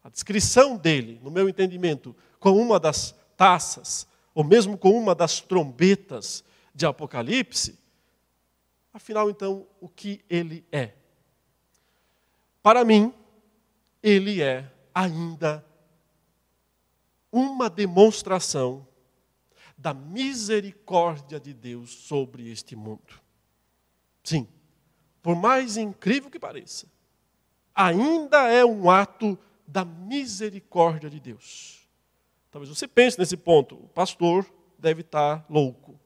[0.03, 5.41] a descrição dele, no meu entendimento, com uma das taças, ou mesmo com uma das
[5.41, 6.43] trombetas
[6.75, 7.75] de Apocalipse,
[8.93, 10.93] afinal, então, o que ele é?
[12.61, 13.11] Para mim,
[14.03, 15.65] ele é ainda
[17.31, 18.87] uma demonstração
[19.79, 23.13] da misericórdia de Deus sobre este mundo.
[24.21, 24.45] Sim,
[25.21, 26.85] por mais incrível que pareça,
[27.73, 31.87] ainda é um ato da misericórdia de Deus.
[32.51, 34.45] Talvez você pense nesse ponto, o pastor
[34.77, 35.97] deve estar louco,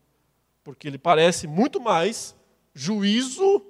[0.62, 2.36] porque ele parece muito mais
[2.72, 3.60] juízo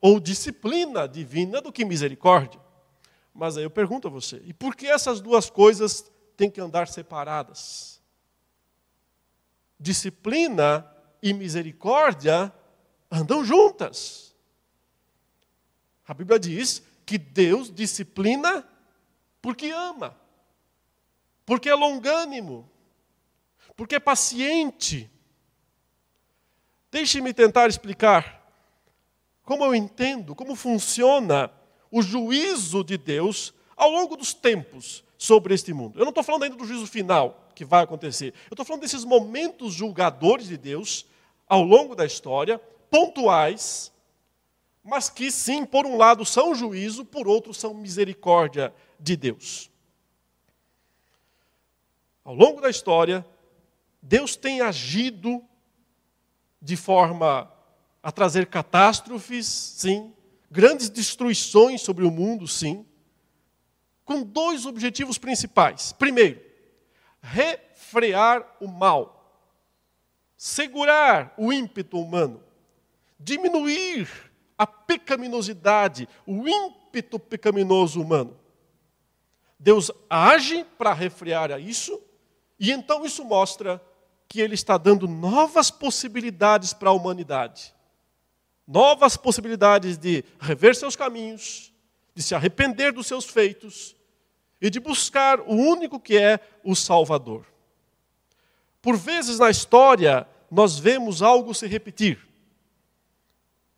[0.00, 2.60] ou disciplina divina do que misericórdia.
[3.32, 6.88] Mas aí eu pergunto a você, e por que essas duas coisas têm que andar
[6.88, 7.91] separadas?
[9.82, 10.86] Disciplina
[11.20, 12.52] e misericórdia
[13.10, 14.34] andam juntas.
[16.06, 18.66] A Bíblia diz que Deus disciplina
[19.40, 20.16] porque ama,
[21.44, 22.70] porque é longânimo,
[23.76, 25.10] porque é paciente.
[26.90, 28.40] Deixe-me tentar explicar
[29.42, 31.50] como eu entendo, como funciona
[31.90, 35.98] o juízo de Deus ao longo dos tempos sobre este mundo.
[35.98, 38.34] Eu não estou falando ainda do juízo final que vai acontecer.
[38.50, 41.06] Eu estou falando desses momentos julgadores de Deus
[41.48, 42.58] ao longo da história,
[42.90, 43.92] pontuais,
[44.82, 49.70] mas que sim, por um lado são juízo, por outro são misericórdia de Deus.
[52.24, 53.26] Ao longo da história,
[54.00, 55.42] Deus tem agido
[56.60, 57.50] de forma
[58.02, 60.12] a trazer catástrofes, sim,
[60.50, 62.84] grandes destruições sobre o mundo, sim,
[64.04, 65.92] com dois objetivos principais.
[65.92, 66.40] Primeiro,
[67.22, 69.40] refrear o mal,
[70.36, 72.42] segurar o ímpeto humano,
[73.18, 74.08] diminuir
[74.58, 78.38] a pecaminosidade, o ímpeto pecaminoso humano.
[79.58, 82.02] Deus age para refrear a isso,
[82.58, 83.80] e então isso mostra
[84.28, 87.74] que Ele está dando novas possibilidades para a humanidade
[88.66, 91.72] novas possibilidades de rever seus caminhos,
[92.14, 93.96] de se arrepender dos seus feitos
[94.62, 97.44] e de buscar o único que é o Salvador.
[98.80, 102.20] Por vezes na história, nós vemos algo se repetir,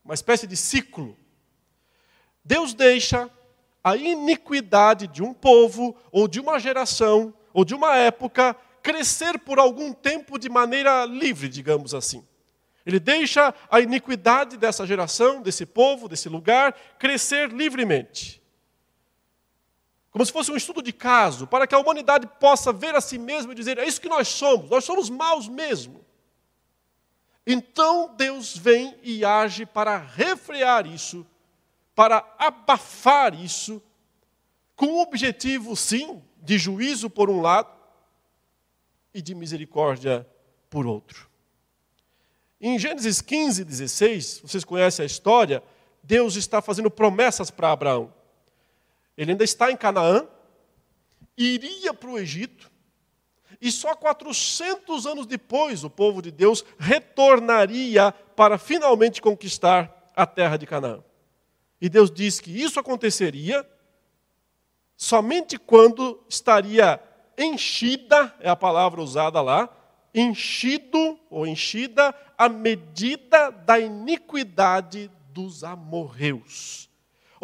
[0.05, 1.17] uma espécie de ciclo.
[2.45, 3.31] Deus deixa
[3.83, 9.59] a iniquidade de um povo, ou de uma geração, ou de uma época, crescer por
[9.59, 12.27] algum tempo de maneira livre, digamos assim.
[12.85, 18.44] Ele deixa a iniquidade dessa geração, desse povo, desse lugar, crescer livremente.
[20.15, 23.19] Como se fosse um estudo de caso, para que a humanidade possa ver a si
[23.19, 26.05] mesma e dizer: é isso que nós somos, nós somos maus mesmo.
[27.45, 31.27] Então Deus vem e age para refrear isso,
[31.97, 33.83] para abafar isso,
[34.77, 37.77] com o objetivo, sim, de juízo por um lado
[39.13, 40.25] e de misericórdia
[40.71, 41.29] por outro.
[42.61, 45.61] Em Gênesis 15, 16, vocês conhecem a história,
[46.05, 48.15] Deus está fazendo promessas para Abraão.
[49.17, 50.27] Ele ainda está em Canaã,
[51.37, 52.71] iria para o Egito,
[53.61, 60.57] e só 400 anos depois o povo de Deus retornaria para finalmente conquistar a terra
[60.57, 61.03] de Canaã.
[61.81, 63.67] E Deus diz que isso aconteceria
[64.97, 67.01] somente quando estaria
[67.37, 69.69] enchida, é a palavra usada lá,
[70.15, 76.89] enchido ou enchida a medida da iniquidade dos amorreus.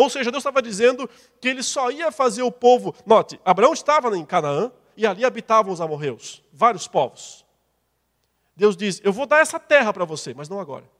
[0.00, 1.06] Ou seja, Deus estava dizendo
[1.38, 2.94] que ele só ia fazer o povo.
[3.04, 7.44] Note, Abraão estava em Canaã e ali habitavam os amorreus, vários povos.
[8.56, 10.90] Deus diz: Eu vou dar essa terra para você, mas não agora.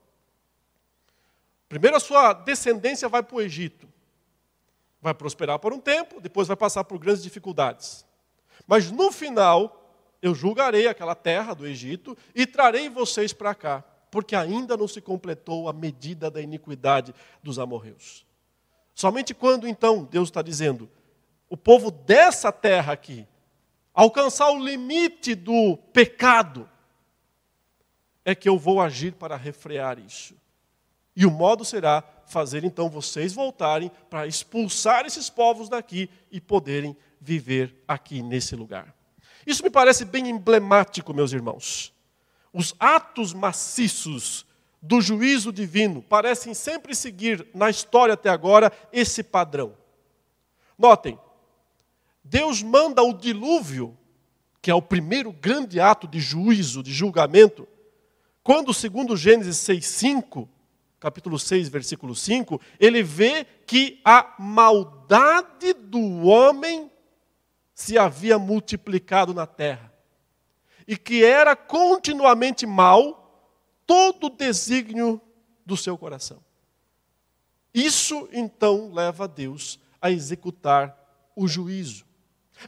[1.66, 3.88] Primeiro a sua descendência vai para o Egito.
[5.00, 8.04] Vai prosperar por um tempo, depois vai passar por grandes dificuldades.
[8.66, 14.36] Mas no final, eu julgarei aquela terra do Egito e trarei vocês para cá, porque
[14.36, 18.28] ainda não se completou a medida da iniquidade dos amorreus.
[18.94, 20.90] Somente quando então Deus está dizendo,
[21.48, 23.26] o povo dessa terra aqui,
[23.94, 26.68] alcançar o limite do pecado,
[28.24, 30.34] é que eu vou agir para refrear isso.
[31.16, 36.96] E o modo será fazer então vocês voltarem para expulsar esses povos daqui e poderem
[37.20, 38.94] viver aqui nesse lugar.
[39.46, 41.92] Isso me parece bem emblemático, meus irmãos.
[42.52, 44.46] Os atos maciços
[44.82, 49.74] do juízo divino parecem sempre seguir, na história até agora, esse padrão.
[50.78, 51.18] Notem,
[52.24, 53.96] Deus manda o dilúvio,
[54.62, 57.68] que é o primeiro grande ato de juízo, de julgamento,
[58.42, 60.48] quando, segundo Gênesis 6,5,
[60.98, 66.90] capítulo 6, versículo 5, ele vê que a maldade do homem
[67.74, 69.92] se havia multiplicado na terra,
[70.86, 73.19] e que era continuamente mal
[73.90, 75.20] todo o desígnio
[75.66, 76.40] do seu coração.
[77.74, 80.96] Isso então leva Deus a executar
[81.34, 82.04] o juízo.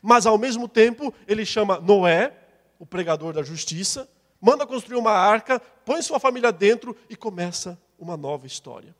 [0.02, 2.36] Mas ao mesmo tempo, ele chama Noé,
[2.76, 8.16] o pregador da justiça, manda construir uma arca, põe sua família dentro e começa uma
[8.16, 8.92] nova história.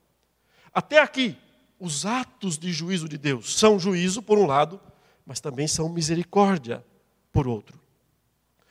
[0.73, 1.37] Até aqui,
[1.77, 4.81] os atos de juízo de Deus são juízo, por um lado,
[5.27, 6.85] mas também são misericórdia
[7.33, 7.81] por outro.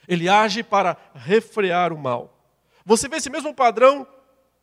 [0.08, 2.31] Ele age para refrear o mal.
[2.86, 4.08] Você vê esse mesmo padrão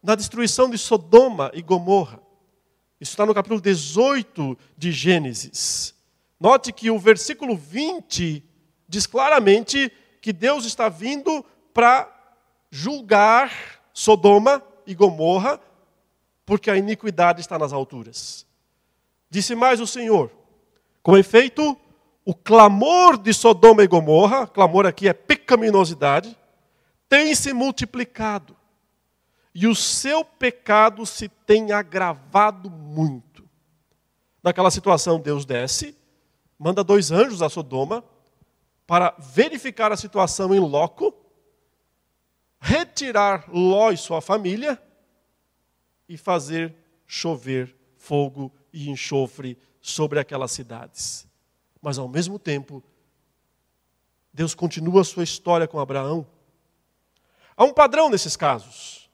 [0.02, 2.20] na destruição de Sodoma e Gomorra.
[3.00, 5.94] Isso está no capítulo 18 de Gênesis.
[6.40, 8.44] Note que o versículo 20
[8.88, 12.08] diz claramente que Deus está vindo para
[12.70, 13.52] julgar
[13.92, 15.60] Sodoma e Gomorra,
[16.44, 18.46] porque a iniquidade está nas alturas.
[19.30, 20.30] Disse mais o Senhor:
[21.02, 21.76] com efeito,
[22.24, 26.36] o clamor de Sodoma e Gomorra, clamor aqui é pecaminosidade,
[27.08, 28.56] tem se multiplicado
[29.54, 33.48] e o seu pecado se tem agravado muito.
[34.42, 35.96] Naquela situação, Deus desce,
[36.58, 38.04] manda dois anjos a Sodoma
[38.86, 41.14] para verificar a situação em loco,
[42.60, 44.80] retirar Ló e sua família
[46.08, 46.74] e fazer
[47.06, 51.26] chover fogo e enxofre sobre aquelas cidades.
[51.80, 52.82] Mas ao mesmo tempo,
[54.32, 56.26] Deus continua a sua história com Abraão.
[57.58, 59.10] Há um padrão nesses casos.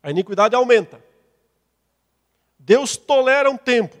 [0.00, 1.04] A iniquidade aumenta.
[2.56, 3.96] Deus tolera um tempo.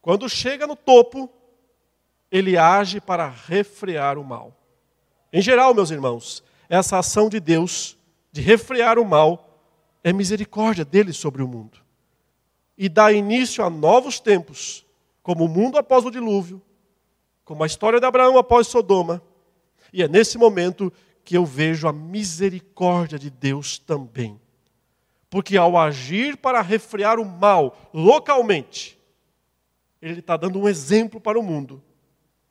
[0.00, 1.28] Quando chega no topo,
[2.30, 4.56] ele age para refrear o mal.
[5.30, 7.98] Em geral, meus irmãos, essa ação de Deus
[8.32, 9.60] de refrear o mal
[10.02, 11.78] é misericórdia dele sobre o mundo.
[12.78, 14.86] E dá início a novos tempos,
[15.22, 16.62] como o mundo após o dilúvio,
[17.44, 19.22] como a história de Abraão após Sodoma.
[19.92, 20.90] E é nesse momento
[21.24, 24.40] que eu vejo a misericórdia de Deus também.
[25.30, 28.98] Porque ao agir para refrear o mal localmente,
[30.00, 31.82] Ele está dando um exemplo para o mundo,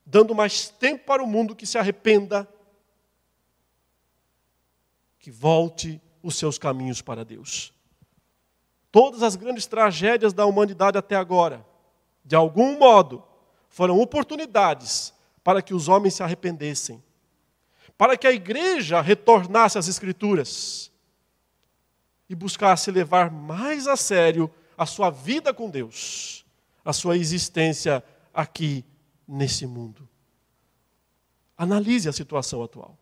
[0.05, 2.47] dando mais tempo para o mundo que se arrependa,
[5.19, 7.73] que volte os seus caminhos para Deus.
[8.91, 11.65] Todas as grandes tragédias da humanidade até agora,
[12.25, 13.23] de algum modo,
[13.69, 15.13] foram oportunidades
[15.43, 17.01] para que os homens se arrependessem,
[18.01, 20.91] para que a igreja retornasse às Escrituras
[22.27, 26.43] e buscasse levar mais a sério a sua vida com Deus,
[26.83, 28.83] a sua existência aqui
[29.27, 30.09] nesse mundo.
[31.55, 32.97] Analise a situação atual.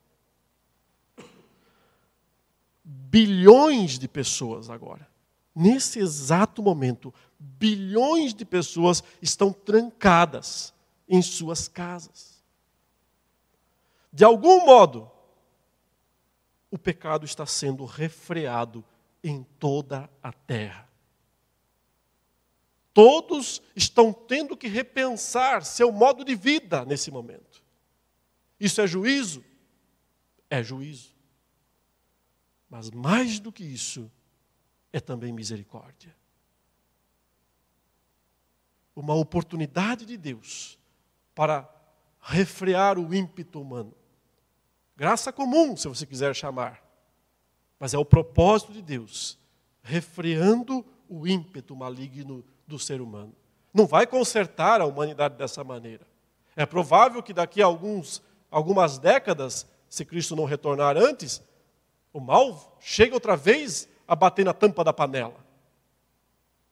[2.83, 5.09] bilhões de pessoas agora.
[5.55, 10.73] Nesse exato momento, bilhões de pessoas estão trancadas
[11.07, 12.38] em suas casas.
[14.11, 15.09] De algum modo,
[16.71, 18.83] o pecado está sendo refreado
[19.23, 20.87] em toda a terra.
[22.93, 27.63] Todos estão tendo que repensar seu modo de vida nesse momento.
[28.59, 29.43] Isso é juízo?
[30.49, 31.15] É juízo.
[32.69, 34.11] Mas mais do que isso,
[34.91, 36.15] é também misericórdia.
[38.95, 40.77] Uma oportunidade de Deus
[41.33, 41.69] para
[42.21, 43.93] refrear o ímpeto humano.
[44.99, 46.83] Graça comum, se você quiser chamar.
[47.79, 49.39] Mas é o propósito de Deus,
[49.81, 53.33] refreando o ímpeto maligno do ser humano.
[53.73, 56.05] Não vai consertar a humanidade dessa maneira.
[56.53, 58.21] É provável que daqui a alguns,
[58.51, 61.41] algumas décadas, se Cristo não retornar antes,
[62.11, 65.45] o mal chega outra vez a bater na tampa da panela.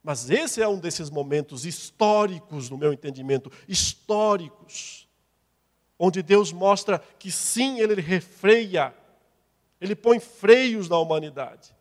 [0.04, 5.07] Mas esse é um desses momentos históricos, no meu entendimento, históricos,
[6.00, 8.94] onde Deus mostra que sim, Ele refreia,
[9.80, 11.76] Ele põe freios na humanidade.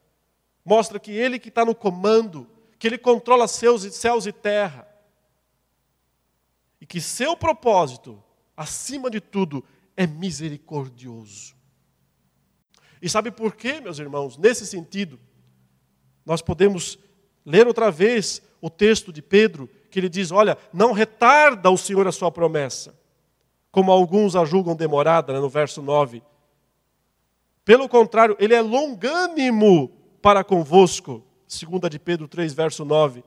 [0.65, 2.49] Mostra que Ele que está no comando,
[2.79, 4.89] que Ele controla e, céus e terra.
[6.81, 8.23] E que seu propósito,
[8.57, 9.65] acima de tudo,
[9.97, 11.55] é misericordioso.
[13.01, 14.37] E sabe por quê, meus irmãos?
[14.37, 15.19] Nesse sentido,
[16.25, 16.99] nós podemos
[17.45, 22.07] ler outra vez o texto de Pedro, que ele diz: Olha, não retarda o Senhor
[22.07, 22.99] a sua promessa,
[23.71, 26.23] como alguns a julgam demorada, né, no verso 9.
[27.65, 29.91] Pelo contrário, ele é longânimo
[30.23, 33.25] para convosco, segunda de Pedro 3, verso 9.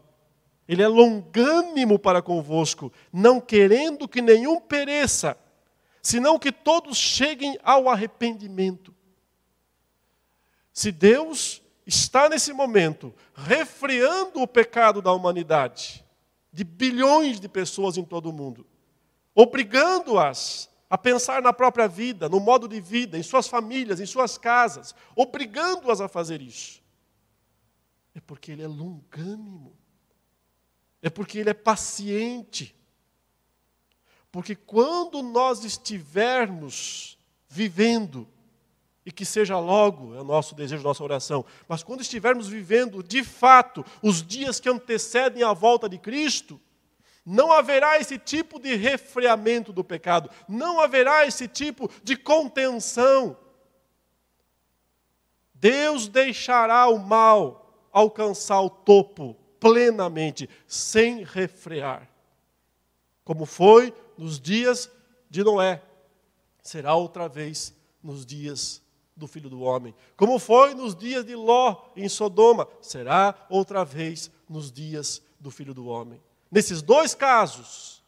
[0.67, 5.37] Ele é longânimo para convosco, não querendo que nenhum pereça,
[6.01, 8.93] senão que todos cheguem ao arrependimento.
[10.71, 16.05] Se Deus está nesse momento refreando o pecado da humanidade,
[16.53, 18.65] de bilhões de pessoas em todo o mundo,
[19.35, 24.37] obrigando-as a pensar na própria vida, no modo de vida, em suas famílias, em suas
[24.37, 26.81] casas, obrigando-as a fazer isso.
[28.15, 29.77] É porque Ele é longânimo,
[31.01, 32.75] é porque Ele é paciente.
[34.31, 37.17] Porque quando nós estivermos
[37.47, 38.27] vivendo
[39.05, 41.45] e que seja logo, é o nosso desejo, nossa oração.
[41.67, 46.59] Mas quando estivermos vivendo de fato os dias que antecedem a volta de Cristo,
[47.31, 53.37] não haverá esse tipo de refreamento do pecado, não haverá esse tipo de contenção.
[55.53, 62.09] Deus deixará o mal alcançar o topo plenamente, sem refrear.
[63.23, 64.89] Como foi nos dias
[65.29, 65.83] de Noé,
[66.63, 68.81] será outra vez nos dias
[69.15, 69.93] do filho do homem.
[70.17, 75.75] Como foi nos dias de Ló em Sodoma, será outra vez nos dias do filho
[75.75, 76.19] do homem.
[76.51, 78.03] Nesses dois casos,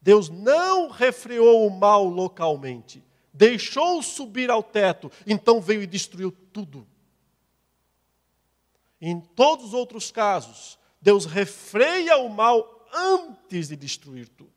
[0.00, 3.02] Deus não refreou o mal localmente.
[3.36, 6.86] deixou subir ao teto, então veio e destruiu tudo.
[9.00, 14.52] Em todos os outros casos, Deus refreia o mal antes de destruir tudo.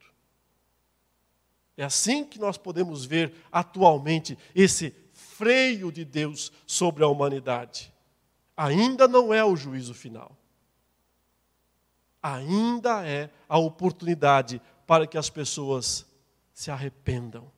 [1.75, 7.91] É assim que nós podemos ver atualmente esse freio de Deus sobre a humanidade.
[8.55, 10.37] Ainda não é o juízo final.
[12.27, 16.05] Ainda é a oportunidade para que as pessoas
[16.53, 17.49] se arrependam.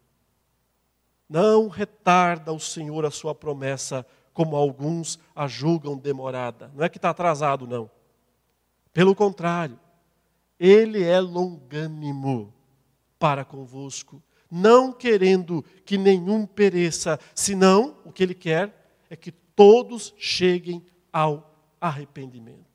[1.28, 6.72] Não retarda o Senhor a sua promessa, como alguns a julgam demorada.
[6.76, 7.90] Não é que está atrasado, não.
[8.94, 9.80] Pelo contrário,
[10.60, 12.54] Ele é longânimo
[13.18, 20.14] para convosco, não querendo que nenhum pereça, senão o que Ele quer é que todos
[20.16, 22.69] cheguem ao arrependimento.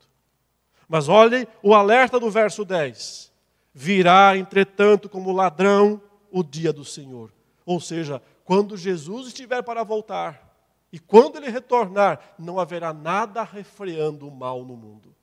[0.87, 3.31] Mas olhem o alerta do verso 10.
[3.73, 7.33] Virá, entretanto, como ladrão o dia do Senhor.
[7.65, 10.45] Ou seja, quando Jesus estiver para voltar,
[10.91, 15.13] e quando ele retornar, não haverá nada refreando o mal no mundo.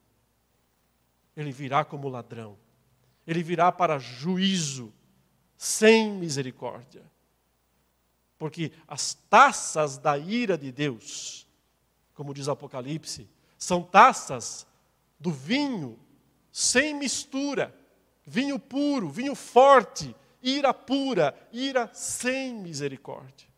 [1.35, 2.59] Ele virá como ladrão.
[3.27, 4.93] Ele virá para juízo,
[5.57, 7.03] sem misericórdia.
[8.37, 11.47] Porque as taças da ira de Deus,
[12.13, 14.67] como diz Apocalipse, são taças
[15.23, 15.97] do vinho
[16.51, 17.73] sem mistura,
[18.27, 23.49] vinho puro, vinho forte, ira pura, ira sem misericórdia.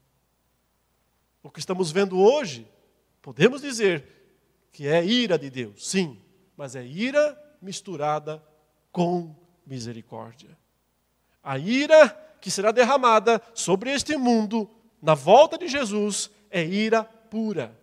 [1.42, 2.68] O que estamos vendo hoje,
[3.22, 4.04] podemos dizer
[4.70, 6.20] que é ira de Deus, sim,
[6.54, 8.44] mas é ira misturada
[8.92, 9.34] com
[9.66, 10.56] misericórdia.
[11.42, 12.10] A ira
[12.42, 17.74] que será derramada sobre este mundo na volta de Jesus é ira pura,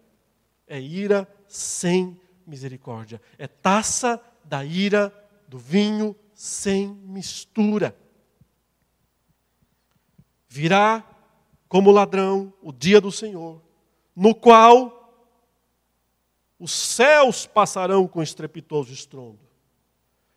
[0.68, 2.20] é ira sem
[2.52, 5.12] misericórdia, é taça da ira
[5.48, 7.96] do vinho sem mistura.
[10.50, 11.04] Virá
[11.70, 13.62] como ladrão o dia do Senhor,
[14.14, 14.98] no qual
[16.60, 19.40] os céus passarão com estrepitoso estrondo,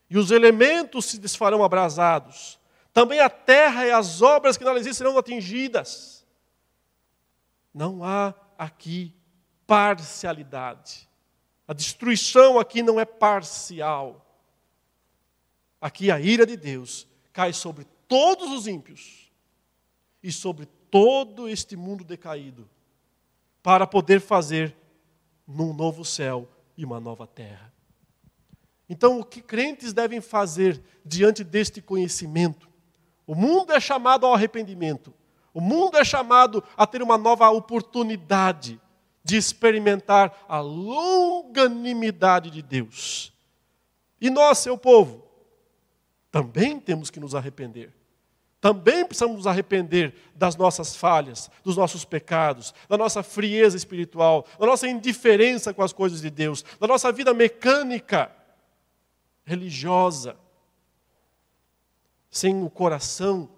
[0.09, 2.61] e os elementos se desfarão abrasados,
[2.93, 6.25] também a terra e as obras que nela existem serão atingidas.
[7.75, 9.13] Não há aqui
[9.67, 11.09] parcialidade.
[11.67, 14.25] A destruição aqui não é parcial.
[15.81, 19.31] Aqui a ira de Deus cai sobre todos os ímpios
[20.23, 22.69] e sobre todo este mundo decaído,
[23.63, 24.77] para poder fazer
[25.47, 27.73] num novo céu e uma nova terra.
[28.89, 32.69] Então, o que crentes devem fazer diante deste conhecimento?
[33.27, 35.13] O mundo é chamado ao arrependimento.
[35.53, 38.81] O mundo é chamado a ter uma nova oportunidade
[39.25, 43.33] de experimentar a longanimidade de Deus.
[44.21, 45.27] E nós, seu povo,
[46.31, 47.93] também temos que nos arrepender.
[48.61, 54.67] Também precisamos nos arrepender das nossas falhas, dos nossos pecados, da nossa frieza espiritual, da
[54.67, 58.31] nossa indiferença com as coisas de Deus, da nossa vida mecânica,
[59.45, 60.37] religiosa,
[62.31, 63.51] sem o coração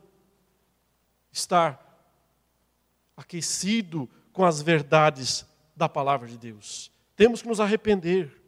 [1.32, 1.82] estar
[3.16, 5.46] aquecido com as verdades
[5.76, 6.90] da palavra de Deus.
[7.14, 8.42] Temos que nos arrepender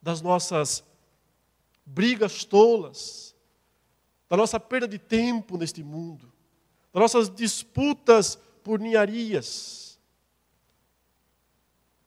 [0.00, 0.84] das nossas
[1.84, 3.34] brigas tolas,
[4.28, 6.32] da nossa perda de tempo neste mundo,
[6.92, 9.98] das nossas disputas por ninharias.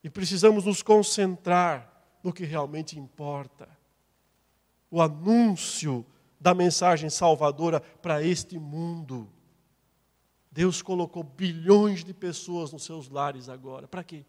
[0.03, 1.91] E precisamos nos concentrar
[2.23, 3.69] no que realmente importa.
[4.89, 6.05] O anúncio
[6.39, 9.29] da mensagem salvadora para este mundo.
[10.53, 13.87] Deus colocou bilhões de pessoas nos seus lares agora.
[13.87, 14.23] Para quê?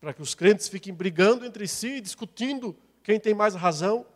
[0.00, 4.06] Para que os crentes fiquem brigando entre si, discutindo quem tem mais razão?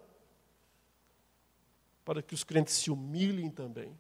[2.09, 3.95] para que os crentes se humilhem também.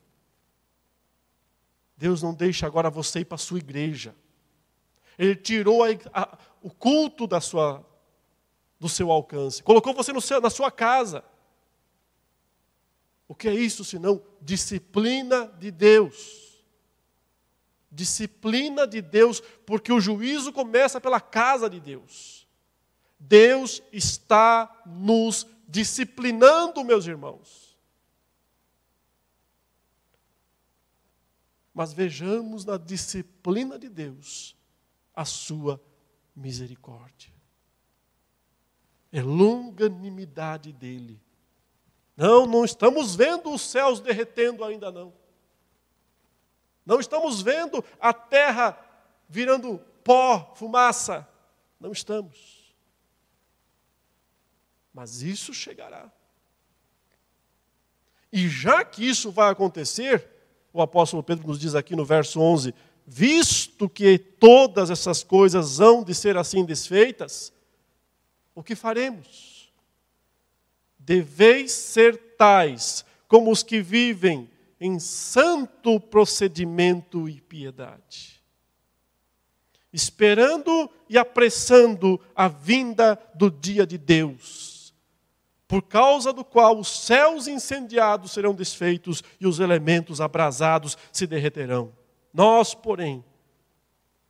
[1.94, 4.16] Deus não deixa agora você ir para a sua igreja.
[5.18, 7.84] Ele tirou a, a, o culto da sua,
[8.80, 11.22] do seu alcance, colocou você seu, na sua casa.
[13.28, 16.64] O que é isso senão disciplina de Deus?
[17.92, 22.48] Disciplina de Deus, porque o juízo começa pela casa de Deus.
[23.20, 27.68] Deus está nos disciplinando, meus irmãos.
[31.78, 34.56] mas vejamos na disciplina de Deus
[35.14, 35.80] a sua
[36.34, 37.32] misericórdia.
[39.12, 41.22] É longanimidade dele.
[42.18, 45.12] Não, não estamos vendo os céus derretendo ainda não.
[46.84, 48.76] Não estamos vendo a terra
[49.28, 51.28] virando pó, fumaça.
[51.78, 52.74] Não estamos.
[54.92, 56.10] Mas isso chegará.
[58.32, 60.28] E já que isso vai acontecer,
[60.72, 62.74] o apóstolo Pedro nos diz aqui no verso 11:
[63.06, 67.52] visto que todas essas coisas hão de ser assim desfeitas,
[68.56, 69.57] o que faremos?
[71.08, 74.46] Deveis ser tais como os que vivem
[74.78, 78.42] em santo procedimento e piedade,
[79.90, 84.92] esperando e apressando a vinda do dia de Deus,
[85.66, 91.90] por causa do qual os céus incendiados serão desfeitos e os elementos abrasados se derreterão.
[92.34, 93.24] Nós, porém,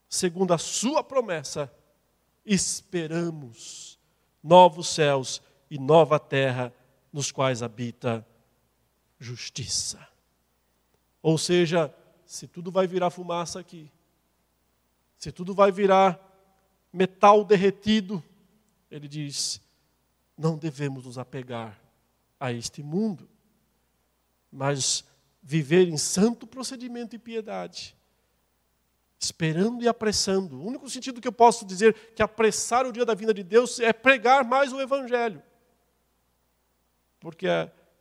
[0.09, 1.69] segundo a Sua promessa,
[2.47, 3.99] esperamos
[4.41, 6.73] novos céus e nova terra
[7.13, 8.27] nos quais habita
[9.19, 10.07] justiça.
[11.23, 11.95] Ou seja,
[12.25, 13.91] se tudo vai virar fumaça aqui,
[15.17, 16.19] se tudo vai virar
[16.93, 18.23] metal derretido,
[18.91, 19.61] ele diz:
[20.37, 21.79] não devemos nos apegar
[22.39, 23.29] a este mundo,
[24.51, 25.05] mas
[25.43, 27.97] viver em santo procedimento e piedade,
[29.19, 30.61] esperando e apressando.
[30.61, 33.81] O único sentido que eu posso dizer que apressar o dia da vinda de Deus
[33.81, 35.43] é pregar mais o Evangelho.
[37.21, 37.47] Porque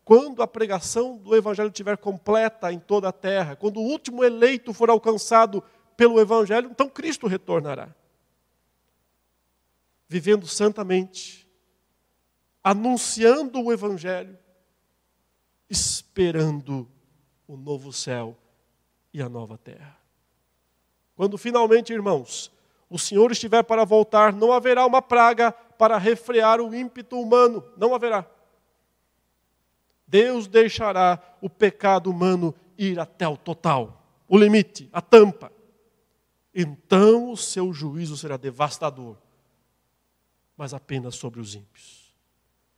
[0.03, 4.73] quando a pregação do Evangelho estiver completa em toda a terra, quando o último eleito
[4.73, 5.63] for alcançado
[5.97, 7.89] pelo Evangelho, então Cristo retornará.
[10.07, 11.45] Vivendo santamente,
[12.63, 14.37] anunciando o Evangelho,
[15.69, 16.87] esperando
[17.47, 18.37] o novo céu
[19.13, 19.97] e a nova terra.
[21.15, 22.51] Quando finalmente, irmãos,
[22.89, 27.93] o Senhor estiver para voltar, não haverá uma praga para refrear o ímpeto humano, não
[27.93, 28.25] haverá.
[30.07, 35.51] Deus deixará o pecado humano ir até o total, o limite, a tampa.
[36.53, 39.17] Então o seu juízo será devastador,
[40.55, 42.15] mas apenas sobre os ímpios.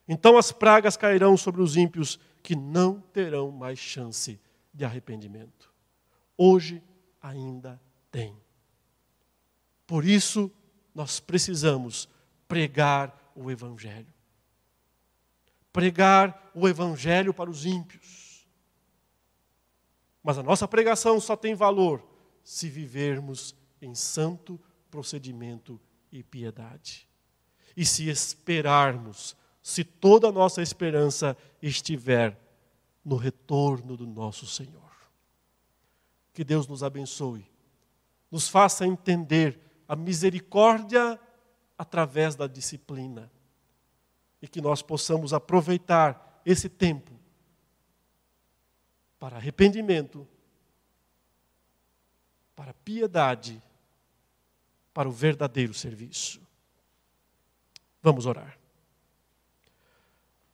[0.07, 4.39] Então as pragas cairão sobre os ímpios que não terão mais chance
[4.73, 5.71] de arrependimento.
[6.35, 6.81] Hoje
[7.21, 8.35] ainda tem.
[9.85, 10.51] Por isso
[10.95, 12.09] nós precisamos
[12.47, 14.18] pregar o Evangelho
[15.71, 18.47] pregar o evangelho para os ímpios.
[20.23, 22.03] Mas a nossa pregação só tem valor
[22.43, 24.59] se vivermos em santo
[24.89, 25.79] procedimento
[26.11, 27.07] e piedade.
[27.77, 32.37] E se esperarmos, se toda a nossa esperança estiver
[33.05, 34.89] no retorno do nosso Senhor.
[36.33, 37.49] Que Deus nos abençoe,
[38.29, 41.19] nos faça entender a misericórdia
[41.77, 43.31] através da disciplina
[44.41, 47.11] e que nós possamos aproveitar esse tempo
[49.19, 50.27] para arrependimento,
[52.55, 53.61] para piedade,
[54.93, 56.41] para o verdadeiro serviço.
[58.01, 58.57] Vamos orar.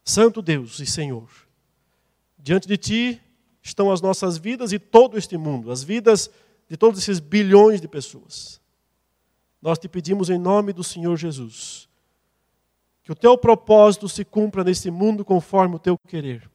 [0.03, 1.29] Santo Deus e Senhor,
[2.37, 3.21] diante de Ti
[3.61, 6.29] estão as nossas vidas e todo este mundo, as vidas
[6.67, 8.61] de todos esses bilhões de pessoas.
[9.61, 11.87] Nós te pedimos em nome do Senhor Jesus
[13.05, 16.49] que o teu propósito se cumpra nesse mundo conforme o teu querer.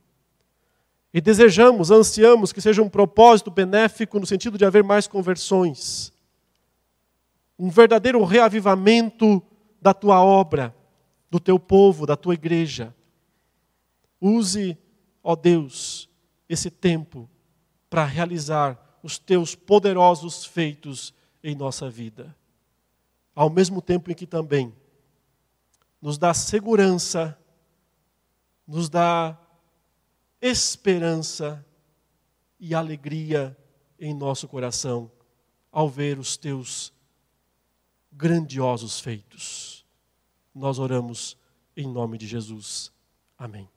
[1.14, 6.12] E desejamos, ansiamos que seja um propósito benéfico no sentido de haver mais conversões,
[7.56, 9.40] um verdadeiro reavivamento
[9.80, 10.74] da tua obra,
[11.30, 12.92] do teu povo, da tua igreja.
[14.20, 14.76] Use,
[15.22, 16.08] ó Deus,
[16.48, 17.30] esse tempo
[17.88, 22.34] para realizar os teus poderosos feitos em nossa vida.
[23.36, 24.74] Ao mesmo tempo em que também
[26.00, 27.38] nos dá segurança,
[28.66, 29.38] nos dá
[30.40, 31.64] esperança
[32.58, 33.56] e alegria
[33.98, 35.10] em nosso coração
[35.70, 36.92] ao ver os teus
[38.10, 39.84] grandiosos feitos.
[40.54, 41.36] Nós oramos
[41.76, 42.92] em nome de Jesus.
[43.38, 43.68] Amém.